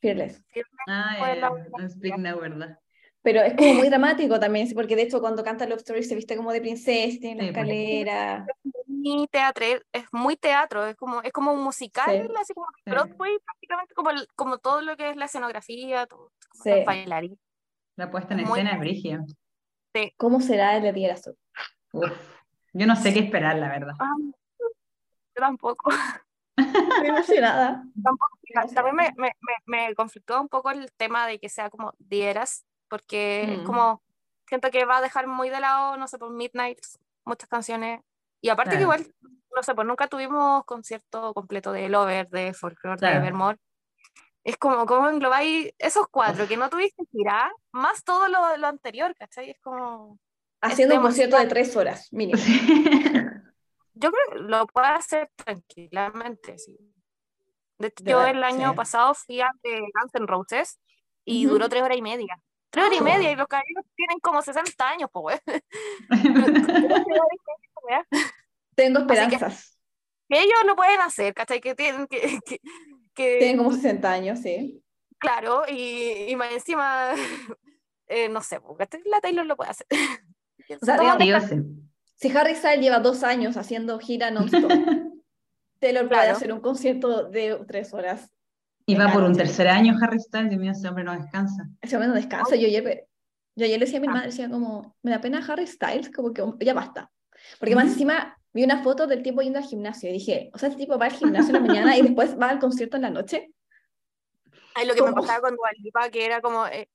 [0.00, 0.42] Fearless.
[0.86, 1.16] Ah,
[1.52, 2.78] última no Speak Now, ¿verdad?
[3.20, 6.14] Pero es como muy dramático también, sí, porque de hecho cuando canta Love Story se
[6.14, 8.46] viste como de princesa, tiene la Sí, escalera.
[8.86, 12.32] muy teatro, es muy teatro, es como, es como un musical, Sí.
[12.40, 12.90] así como Sí.
[12.90, 16.70] Broadway, prácticamente como, como todo lo que es la escenografía, todo, como Sí.
[16.70, 17.38] los bailarines.
[17.98, 19.24] La puesta en Muy- escena es brígida.
[20.16, 21.36] ¿Cómo será el de Tierra Azul?
[21.92, 22.12] Uf,
[22.72, 23.94] yo no sé qué esperar, la verdad.
[23.98, 24.66] Ay, yo
[25.34, 25.90] tampoco.
[26.56, 27.82] Estoy emocionada.
[28.72, 32.64] También me, me, me, me conflictó un poco el tema de que sea como dieras,
[32.88, 33.64] porque es Mm.
[33.64, 34.02] como,
[34.46, 36.78] siento que va a dejar muy de lado, no sé, por Midnight,
[37.24, 38.00] muchas canciones.
[38.40, 39.04] Y aparte que igual,
[39.56, 43.24] no sé, pues nunca tuvimos concierto completo de Lover, de Folklore, de Claro.
[44.44, 49.14] Es como, como englobáis esos cuatro que no tuviste girar, más todo lo, lo anterior,
[49.16, 49.50] ¿cachai?
[49.50, 50.18] Es como,
[50.60, 52.38] Haciendo un concierto de tres horas, mínimo.
[53.94, 56.76] yo creo que lo puede hacer tranquilamente, sí.
[57.78, 58.76] De hecho, De yo verdad, el año sí.
[58.76, 60.78] pasado fui a de Guns N' Roses
[61.24, 62.40] y duró tres horas y media.
[62.70, 63.04] Tres horas y Oh.
[63.04, 65.40] media y los caballeros tienen como 60 años, pues,
[68.74, 69.78] Tengo que- esperanzas.
[70.28, 71.60] que ellos lo pueden hacer, ¿cachai?
[71.60, 72.60] Que tienen que, que,
[73.18, 74.82] que- Tienen como 60 años, sí.
[75.18, 77.10] claro, y, y más encima,
[78.08, 79.02] eh, no sé, ¿cachai?
[79.04, 79.86] la Taylor lo puede hacer.
[80.80, 81.62] O sea, digamos, Sí, yo sé.
[82.16, 84.70] Si Harry Styles lleva dos años haciendo gira non-stop,
[85.80, 86.36] Taylor puede Claro.
[86.36, 88.30] hacer un concierto de tres horas.
[88.84, 91.68] Y va por un tercer año Harry Styles, Dios mío, ese hombre no descansa.
[91.80, 92.54] Ese hombre no descansa.
[92.56, 93.06] Yo ayer,
[93.56, 94.12] yo ayer le decía a mi Ah.
[94.12, 97.10] madre, decía como, me da pena Harry Styles, como que ya basta.
[97.58, 100.68] Porque más encima vi una foto del tipo yendo al gimnasio y dije, o sea,
[100.68, 103.10] este tipo va al gimnasio en la mañana y después va al concierto en la
[103.10, 103.52] noche.
[104.74, 106.90] Ay, lo que me pasaba con Dua Lipa, que era como, eh,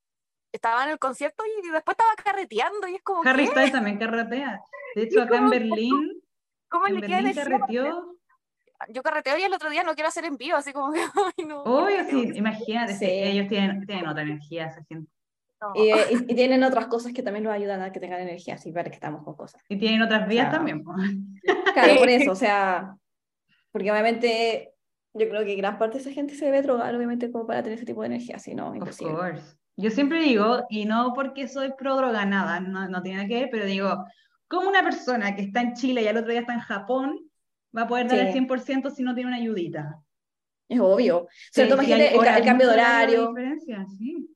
[0.52, 3.46] estaba en el concierto y después estaba carreteando y es como, Harry.
[3.46, 4.60] Styles también carretea.
[4.94, 6.22] De hecho, acá en Berlín,
[6.68, 8.16] ¿Cómo en le queda Berlín carreteó.
[8.90, 11.62] Yo carreteo y el otro día no quiero hacer envío, así como que, ay, no.
[11.62, 15.10] Obvio, ¿por qué sí, tengo que- imagínate, sí, ellos tienen, tienen otra energía, esa gente.
[15.74, 15.80] No.
[15.82, 18.72] Y, y- y tienen otras cosas que también los ayudan a que tengan energía, así
[18.72, 19.62] para que estamos con cosas.
[19.68, 20.82] Y tienen otras vías sea, también.
[21.74, 22.96] Claro, por eso, o sea,
[23.72, 24.72] porque obviamente
[25.14, 27.76] yo creo que gran parte de esa gente se debe drogar, obviamente, como para tener
[27.78, 29.14] ese tipo de energía, si no, Of imposible.
[29.14, 29.56] course.
[29.76, 33.34] Yo siempre digo, y no porque soy pro droga, nada, no, no tiene nada que
[33.40, 34.04] ver, pero digo,
[34.48, 37.18] ¿cómo una persona que está en Chile y al otro día está en Japón
[37.76, 38.26] va a poder dar Sí.
[38.26, 40.00] el 100% si no tiene una ayudita?
[40.68, 41.26] Es obvio.
[41.52, 43.34] Sobre todo, Sí, sí hay imagínate el, el cambio de horario.
[43.98, 44.28] sí.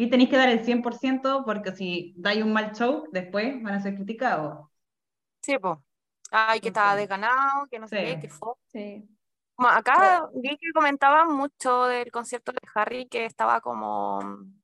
[0.00, 3.80] Y tenéis que dar el 100% porque si dais un mal show, después van a
[3.82, 4.68] ser criticados.
[5.42, 5.76] Sí, pues.
[6.30, 8.04] Ay, que estaba desganado, que no sé Sí.
[8.06, 8.52] qué, que fue.
[8.68, 9.08] Sí.
[9.58, 14.20] Acá vi que comentaban mucho del concierto de Harry que estaba como,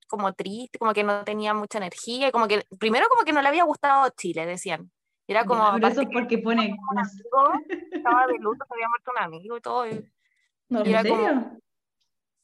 [0.07, 3.43] como triste, como que no tenía mucha energía, y como que primero como que no
[3.43, 4.93] le había gustado Chile, decían.
[5.26, 6.62] Era como, pero eso es que porque pone...
[6.62, 7.61] sé, amigo,
[7.91, 9.89] estaba de luto, se había muerto un amigo y todo.
[9.89, 10.12] y-
[10.68, 11.09] No Y ¿En era sé.
[11.09, 11.61] como- serio?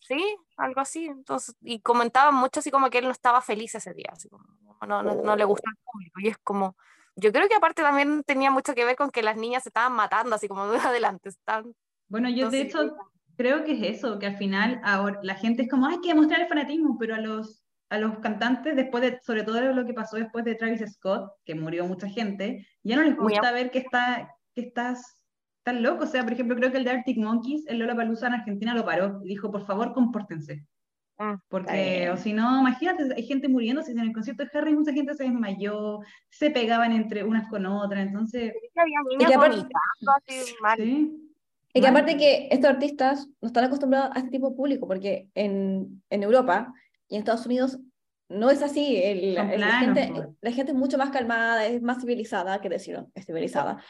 [0.01, 1.07] Sí, algo así.
[1.07, 4.45] Entonces, y comentaban mucho así como que él no estaba feliz ese día, así como,
[4.87, 6.21] no, no, no le gustó el público.
[6.21, 6.77] Y es como,
[7.17, 9.93] yo creo que aparte también tenía mucho que ver con que las niñas se estaban
[9.93, 11.75] matando, así como de adelante, estaban
[12.09, 12.97] Bueno, yo de Entonces, hecho
[13.37, 16.43] creo que es eso, que al final ahora la gente es como, hay que demostrar
[16.43, 20.17] el fanatismo, pero a los, a los cantantes, después de, sobre todo lo que pasó
[20.17, 23.79] después de Travis Scott, que murió mucha gente, ya no les Muy gusta ver que,
[23.79, 25.20] está, que estás
[25.63, 26.05] tan loco.
[26.05, 28.85] O sea, por ejemplo, creo que el de Arctic Monkeys, el Lollapalooza en Argentina lo
[28.85, 30.65] paró y dijo, por favor, compórtense.
[31.19, 34.93] Mm, Porque, o si no, imagínate, hay gente muriéndose en el concierto de Harry, mucha
[34.93, 36.01] gente se desmayó,
[36.31, 38.55] se pegaban entre unas con otras, entonces,
[39.11, 40.79] niñas que aparte- vomitando así mal.
[40.79, 41.27] sí.
[41.73, 45.29] Y que aparte que estos artistas no están acostumbrados a este tipo de público, porque
[45.35, 46.73] en, en Europa
[47.09, 47.79] y en Estados Unidos
[48.29, 48.97] no es así.
[48.97, 50.29] El- el- la, planos, gente, pues.
[50.41, 53.81] la gente es mucho más calmada, es más civilizada, que decirlo, es civilizada.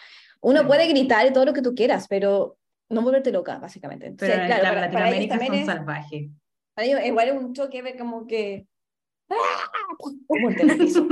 [0.42, 0.66] Uno Sí.
[0.66, 2.56] puede gritar y todo lo que tú quieras, pero
[2.88, 4.06] no volverte loca, básicamente.
[4.06, 6.30] Entonces, Pero claro, claro, para, para ellos Latinoamérica son es, salvajes.
[6.74, 8.66] para ellos igual es un choque ver como que...
[9.28, 9.36] ¡Ah!
[10.28, 11.06] Muerte en el piso.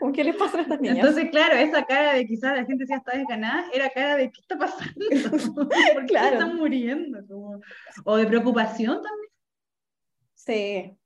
[0.00, 0.96] ¿Cómo ¿Qué le pasa a estas niñas?
[0.98, 4.40] Entonces, claro, esa cara de quizás la gente ya está desganada, era cara de ¿qué
[4.40, 4.92] está pasando?
[5.94, 6.34] ¿Por qué Claro.
[6.34, 7.26] están muriendo?
[7.26, 7.60] Como-
[8.04, 9.30] O de preocupación también.
[10.34, 10.96] Sí,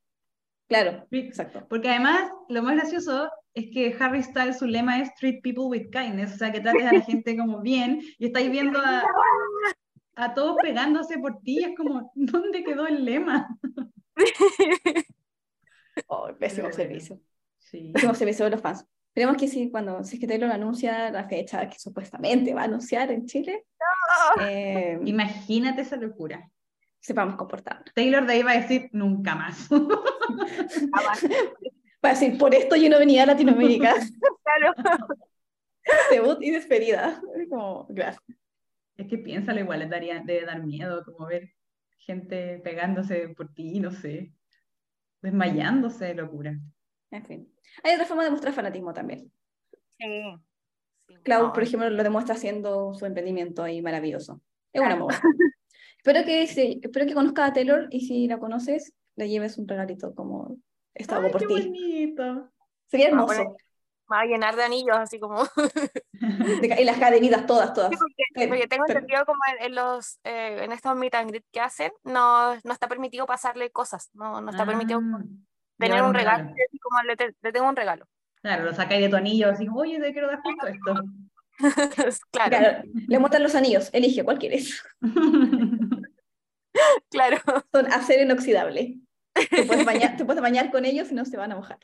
[0.68, 1.64] claro, exacto.
[1.68, 5.88] Porque además, lo más gracioso es que Harry Styles, su lema es treat people with
[5.90, 9.02] kindness, o sea, que trates a la gente como bien, y estáis viendo a,
[10.14, 13.48] a todos pegándose por ti, es como, ¿dónde quedó el lema?
[16.08, 17.18] Oh, pésimo servicio.
[17.58, 17.90] Sí.
[17.94, 18.84] Pésimo servicio de los fans.
[19.08, 22.64] Esperemos que sí, cuando, si es que Taylor anuncia la fecha que supuestamente va a
[22.64, 23.64] anunciar en Chile,
[24.42, 26.50] eh, Imagínate esa locura.
[27.00, 27.94] sepamos comportarnos.
[27.94, 29.68] Taylor de ahí va a decir, nunca más.
[32.06, 33.94] Para decir, por esto yo no venía a Latinoamérica.
[34.58, 34.74] Claro.
[36.10, 37.20] Debut y despedida.
[37.36, 38.22] Es Como, gracias.
[38.96, 41.50] Es que piénsalo igual, les daría, debe dar miedo como ver
[41.98, 44.32] gente pegándose por ti, no sé.
[45.20, 46.56] desmayándose de locura.
[47.10, 47.52] En fin.
[47.82, 49.30] Hay otra forma de mostrar fanatismo también.
[49.98, 50.22] Sí.
[51.08, 54.40] Sí, Clau, no, por ejemplo, lo demuestra haciendo su emprendimiento ahí maravilloso.
[54.72, 55.02] Es un Claro.
[55.02, 55.14] amor.
[55.98, 59.66] espero, que, sí, espero que conozcas a Taylor y si la conoces, le lleves un
[59.68, 60.56] regalito como
[60.96, 61.54] esta hago por qué ti.
[61.54, 62.50] bonito.
[62.88, 63.56] Sería hermoso.
[64.08, 65.42] Me va a llenar de anillos, así como.
[66.78, 67.90] Y las cadenitas todas, todas.
[67.90, 71.14] Sí, porque, Pero- porque tengo pero- entendido como en, en los eh, en estos meet
[71.14, 75.20] and greet que hacen, no, no está permitido pasarle cosas, no, no está permitido Ah,
[75.78, 78.06] tener un regalo, así como le, te- le tengo un regalo.
[78.40, 80.94] Claro, lo sacáis de tu anillo, así, oye, te quiero dar justo esto.
[82.30, 84.82] claro, Claro, le muestran los anillos, elige cuál quieres.
[87.10, 87.38] claro.
[87.72, 88.98] Son acero inoxidable.
[89.50, 91.78] Te puedes, bañar, te puedes bañar con ellos y no se van a mojar.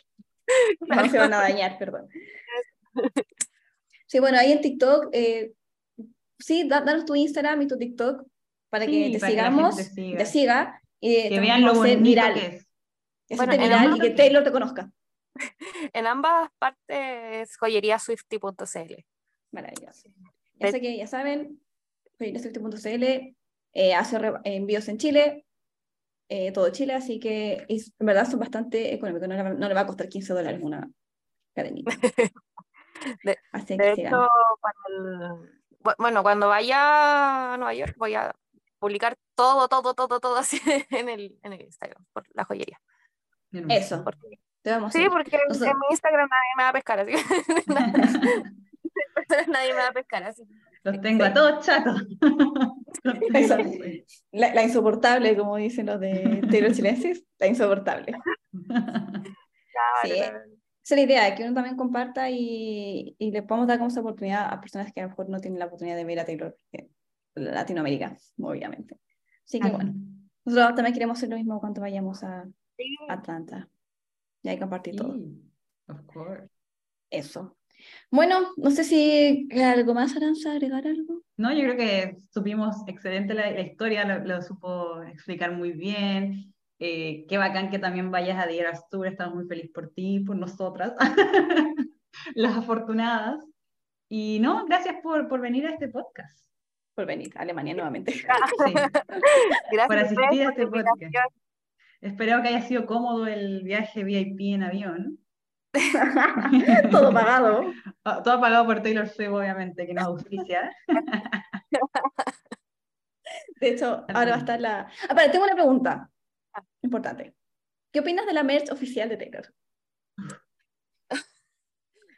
[0.88, 2.08] No se van a dañar, perdón.
[4.06, 5.52] Sí, bueno, ahí en TikTok, eh,
[6.38, 8.26] sí, da- danos tu Instagram y tu TikTok
[8.68, 10.18] para que Sí, te para que sigamos, te siga.
[10.18, 12.34] te siga y que te vean lo bonito viral.
[12.34, 12.66] que es.
[13.28, 14.90] Que Bueno, viral y ambas- que Taylor te conozca.
[15.94, 18.94] En ambas partes, joyeriaswifty.cl.
[19.52, 20.08] Maravilloso.
[20.54, 21.60] De- Así que ya saben,
[22.18, 23.04] joyeriaswifty.cl
[23.74, 25.46] eh, hace re- envíos en Chile,
[26.34, 29.68] eh, todo Chile, así que es- en verdad son bastante económicos, no, le va- no
[29.68, 30.88] le va a costar 15 dólares una
[31.54, 31.90] cadenita.
[33.24, 34.12] De- así De que sigan.
[34.14, 34.28] hecho,
[34.60, 38.32] cuando, el- bu- bueno, cuando vaya a Nueva York voy a
[38.78, 40.60] publicar todo, todo, todo, todo así
[40.90, 42.80] en el, en el Instagram, por la joyería.
[43.68, 44.38] Eso, Porque-
[44.92, 47.12] sí, porque en, mi Instagram nadie me va a pescar, así
[49.48, 50.42] nadie me va a pescar, así.
[50.84, 52.02] Los tengo a todos chatos.
[54.32, 58.12] La, la insoportable, como dicen los de Taylor Chilensis, la insoportable.
[58.52, 59.22] Claro,
[60.02, 60.10] Sí.
[60.84, 64.00] Esa es la idea, que uno también comparta y, y le podamos dar como esa
[64.00, 66.58] oportunidad a personas que a lo mejor no tienen la oportunidad de ver a Taylor
[66.72, 66.90] en
[67.34, 68.98] Latinoamérica, obviamente.
[69.46, 69.94] Así que bueno,
[70.44, 72.48] nosotros también queremos hacer lo mismo cuando vayamos a.
[73.08, 73.68] Atlanta.
[74.42, 75.14] Y ahí compartir todo.
[75.14, 75.40] Sí,
[75.86, 76.48] of course.
[77.10, 77.56] Eso.
[78.10, 81.22] Bueno, no sé si hay algo más, Aranza, agregar algo.
[81.36, 86.52] No, yo creo que supimos excelente la, la historia, lo, lo supo explicar muy bien.
[86.84, 90.18] Eh, qué bacán que también vayas a The Eras Tour, estamos muy felices por ti,
[90.18, 90.94] por nosotras,
[92.34, 93.44] las afortunadas.
[94.08, 96.50] Y no, gracias por, por venir a este podcast.
[96.96, 98.10] Por venir a Alemania nuevamente.
[98.12, 98.24] Sí,
[99.72, 101.32] Gracias por asistir a este podcast.
[102.00, 105.18] Espero que haya sido cómodo el viaje VIP en avión.
[106.90, 107.64] todo pagado.
[108.04, 110.74] Ah, Todo pagado por Taylor Swift, obviamente, que nos auspicia.
[113.60, 114.90] De hecho, ahora va a estar la...
[115.08, 116.10] Ah, para, tengo una pregunta
[116.82, 117.34] importante.
[117.92, 119.54] ¿Qué opinas de la merch oficial de Taylor?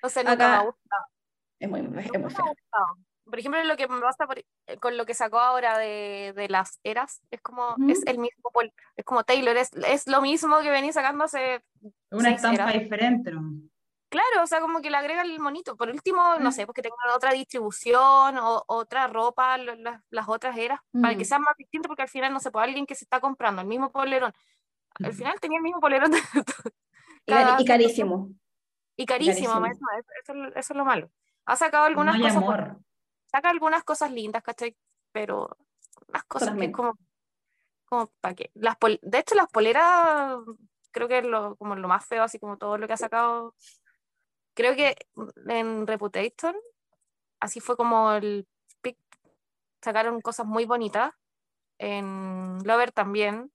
[0.02, 1.04] No sé, nunca Acá- me ha gustado.
[1.60, 2.48] Es muy, es muy gustado.
[3.26, 4.46] Por ejemplo, lo que me pasa por- eh,
[4.80, 8.50] con lo que sacó ahora de, de las eras, es como, es el mismo,
[8.96, 11.62] es como Taylor, es, es lo mismo que venía sacando hace
[12.14, 13.42] Una estampa diferente, ¿no?
[14.08, 15.76] Claro, o sea, como que le agrega el monito.
[15.76, 16.52] Por último, no Mm.
[16.52, 21.26] sé, porque tengan otra distribución o otra ropa, las, las otras eras, para que Mm.
[21.26, 23.66] sean más distintos, porque al final, no sé, pues alguien que se está comprando el
[23.68, 24.32] mismo polerón,
[25.00, 25.16] al Ujú.
[25.18, 26.18] final tenía el mismo polerón de
[27.26, 28.28] Y, cada- cari- y carísimo.
[28.96, 29.86] y carísimo, carísimo.
[29.92, 31.10] eso, eso- eso es lo- malo.
[31.46, 32.78] Ha sacado algunas cosas, amor.
[33.26, 34.76] saca algunas cosas lindas, ¿cachai?
[35.10, 35.56] Pero
[36.08, 36.96] unas cosas que es como,
[37.86, 38.50] como para qué.
[38.54, 40.38] Las de hecho, las poleras
[40.94, 43.54] creo que es lo, como lo más feo, así como todo lo que ha sacado.
[44.54, 44.96] Creo que
[45.48, 46.54] en Reputation,
[47.40, 48.46] así fue como el
[48.80, 48.96] pic,
[49.82, 51.12] sacaron cosas muy bonitas.
[51.76, 53.50] En Lover también,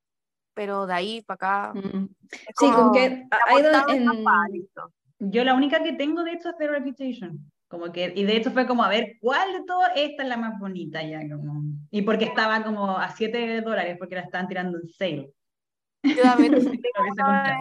[0.53, 1.73] pero de ahí para acá.
[1.73, 2.09] Mm.
[2.31, 4.01] es Sí, como como que la ha ido portada en...
[4.01, 4.93] estampada, listo.
[5.19, 7.51] Yo la única que tengo de hecho es The Reputation.
[7.69, 9.91] Como que, y de hecho fue como, a ver, ¿cuál de todas?
[9.95, 11.61] Esta es la más bonita ya, como.
[11.91, 15.33] Y porque estaba como a 7 dólares, porque la estaban tirando en sale.
[16.13, 17.57] Yo también tengo, una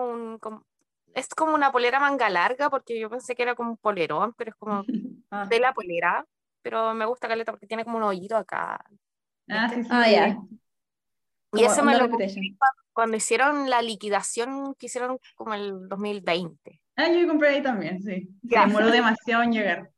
[0.00, 0.64] un, como-
[1.14, 4.50] es como una polera manga larga, porque yo pensé que era como un polerón, pero
[4.50, 4.86] es como
[5.30, 6.26] Ah, de la polera,
[6.62, 8.84] pero me gusta caleta porque tiene como un hoyito acá.
[9.50, 9.88] Ah, sí, sí.
[9.90, 10.36] Ah, ya.
[11.52, 12.08] Y ese me lo
[12.92, 16.80] cuando hicieron la liquidación que hicieron como el 2020.
[16.96, 18.28] Ah, yo compré ahí también, sí.
[18.48, 19.90] Se demoró demasiado en llegar.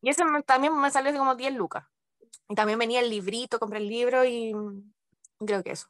[0.00, 1.84] Y ese me- también me salió como 10 lucas.
[2.48, 4.52] Y también venía el librito, compré el libro y
[5.46, 5.88] creo que eso.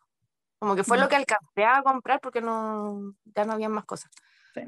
[0.64, 4.10] Como que fue lo que alcancé a comprar porque no, ya no había más cosas.
[4.54, 4.62] Sí.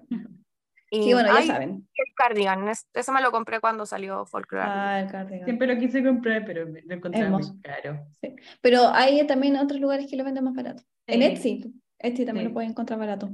[0.90, 1.88] Y, Sí, bueno, ya ay, saben.
[1.94, 4.62] el cardigan, es- eso me lo compré cuando salió Folklore.
[4.68, 5.46] Ah, el cardigan.
[5.46, 7.54] Siempre lo quise comprar, pero lo encontré Hermoso.
[7.54, 8.06] muy caro.
[8.60, 10.82] Pero hay también otros lugares que lo venden más barato.
[11.06, 11.26] En Sí.
[11.26, 11.74] Etsy.
[11.98, 12.48] Etsy también Sí.
[12.50, 13.30] lo pueden encontrar barato.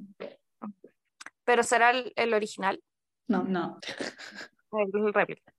[1.44, 2.80] Pero será el, el original,
[3.26, 3.42] No.
[3.42, 3.80] No.
[4.72, 5.51] el réplica.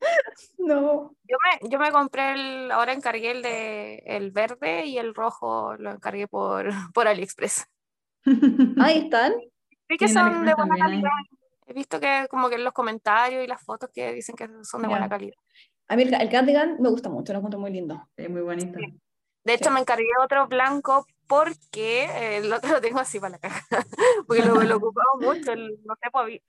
[0.58, 1.14] No.
[1.24, 5.74] Yo me, yo me compré el, ahora encargué el de el verde y el rojo
[5.76, 7.66] lo encargué por, por AliExpress.
[8.80, 9.34] Ahí están.
[9.88, 10.90] Sí que son de buena también hay.
[10.90, 11.10] calidad.
[11.66, 14.82] He visto que como que en los comentarios y las fotos que dicen que son
[14.82, 14.90] de Ya.
[14.90, 15.34] buena calidad.
[15.88, 18.08] A mí el, el cardigan me gusta mucho, lo encuentro muy lindo.
[18.16, 18.78] Es muy bonito.
[18.78, 18.98] Sí.
[19.44, 19.74] De hecho, Sí.
[19.74, 23.64] me encargué otro blanco porque eh, el otro lo tengo así para la caja.
[24.26, 25.52] porque lo, lo ocupaba mucho.
[25.52, 26.40] el- no sé, pues, había,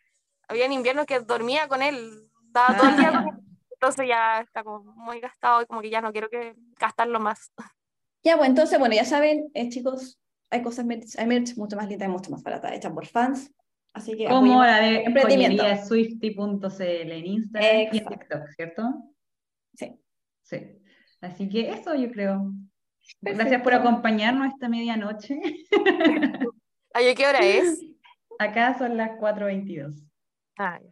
[0.47, 2.27] había en invierno que dormía con él.
[2.61, 3.35] Estaba todo el día con él.
[3.71, 7.51] Entonces ya está como muy gastado y como que ya no quiero que gastarlo más.
[8.23, 11.87] Ya, bueno, entonces, bueno, ya saben, eh, chicos, hay cosas, merch, hay merch mucho más
[11.87, 13.53] linda y mucho más barata, hecha por fans.
[13.93, 15.63] Así que Como la de emprendimiento.
[15.87, 18.09] swifty.cl en Instagram y en Exacto.
[18.19, 18.93] TikTok, ¿cierto?
[19.75, 19.99] Sí.
[20.41, 20.81] Sí.
[21.21, 22.51] Así que eso yo creo.
[23.21, 23.63] Gracias Perfecto.
[23.63, 25.39] por acompañarnos esta medianoche.
[26.93, 27.79] Ay, ¿qué hora es?
[28.39, 30.03] Acá son las 4.22,
[30.57, 30.89] Ah, ya.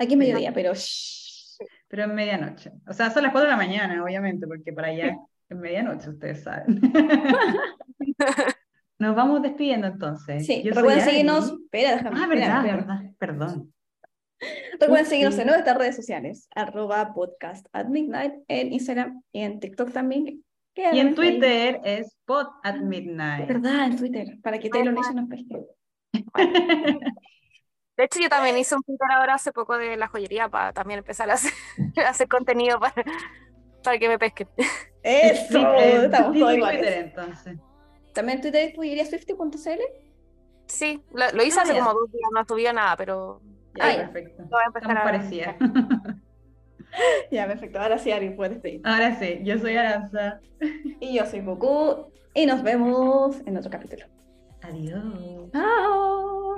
[0.00, 1.58] Aquí es mediodía, pero shh.
[1.88, 2.72] pero en medianoche.
[2.88, 5.14] O sea, son las 4 de la mañana, obviamente, porque para allá
[5.48, 6.80] es medianoche, ustedes saben.
[8.98, 10.46] Nos vamos despidiendo entonces.
[10.46, 11.52] Sí, Yo recuerden seguirnos.
[11.52, 12.20] Espera, déjame.
[12.20, 12.76] Ah, verdad, espera.
[12.76, 13.74] verdad, perdón.
[14.78, 19.92] Recuerden seguirnos en nuestras redes sociales, arroba podcast at midnight, en Instagram y en TikTok
[19.92, 20.42] también.
[20.74, 21.14] Y en ahí.
[21.14, 23.48] Twitter es pod at Es midnight.
[23.48, 25.60] verdad, en Twitter, para que Taylor Nation nos pesque.
[28.00, 30.98] De hecho, yo también hice un Twitter ahora hace poco de la joyería para también
[31.00, 31.52] empezar a hacer,
[32.06, 32.94] a hacer contenido para,
[33.84, 34.48] para que me pesquen.
[35.02, 36.54] Eso, Eh, estamos todos.
[36.54, 37.58] Twitter entonces.
[38.14, 39.80] También Twitter joyería swifty.cl.
[40.66, 41.80] Sí, lo, lo hice Ah, hace ya.
[41.80, 43.42] como dos días, no subía nada, pero
[43.74, 43.96] Ya, ya.
[44.10, 44.44] perfecto.
[44.48, 45.56] voy a empezar a parecidas.
[47.30, 47.78] Ya, perfecto.
[47.80, 48.80] Ahora sí, Ari, puedes despedir.
[48.84, 50.40] Ahora sí, yo soy Aranza.
[51.00, 52.10] Y yo soy Goku.
[52.34, 54.06] Y nos vemos en otro capítulo.
[54.62, 55.04] Adiós.
[55.52, 56.56] Chao.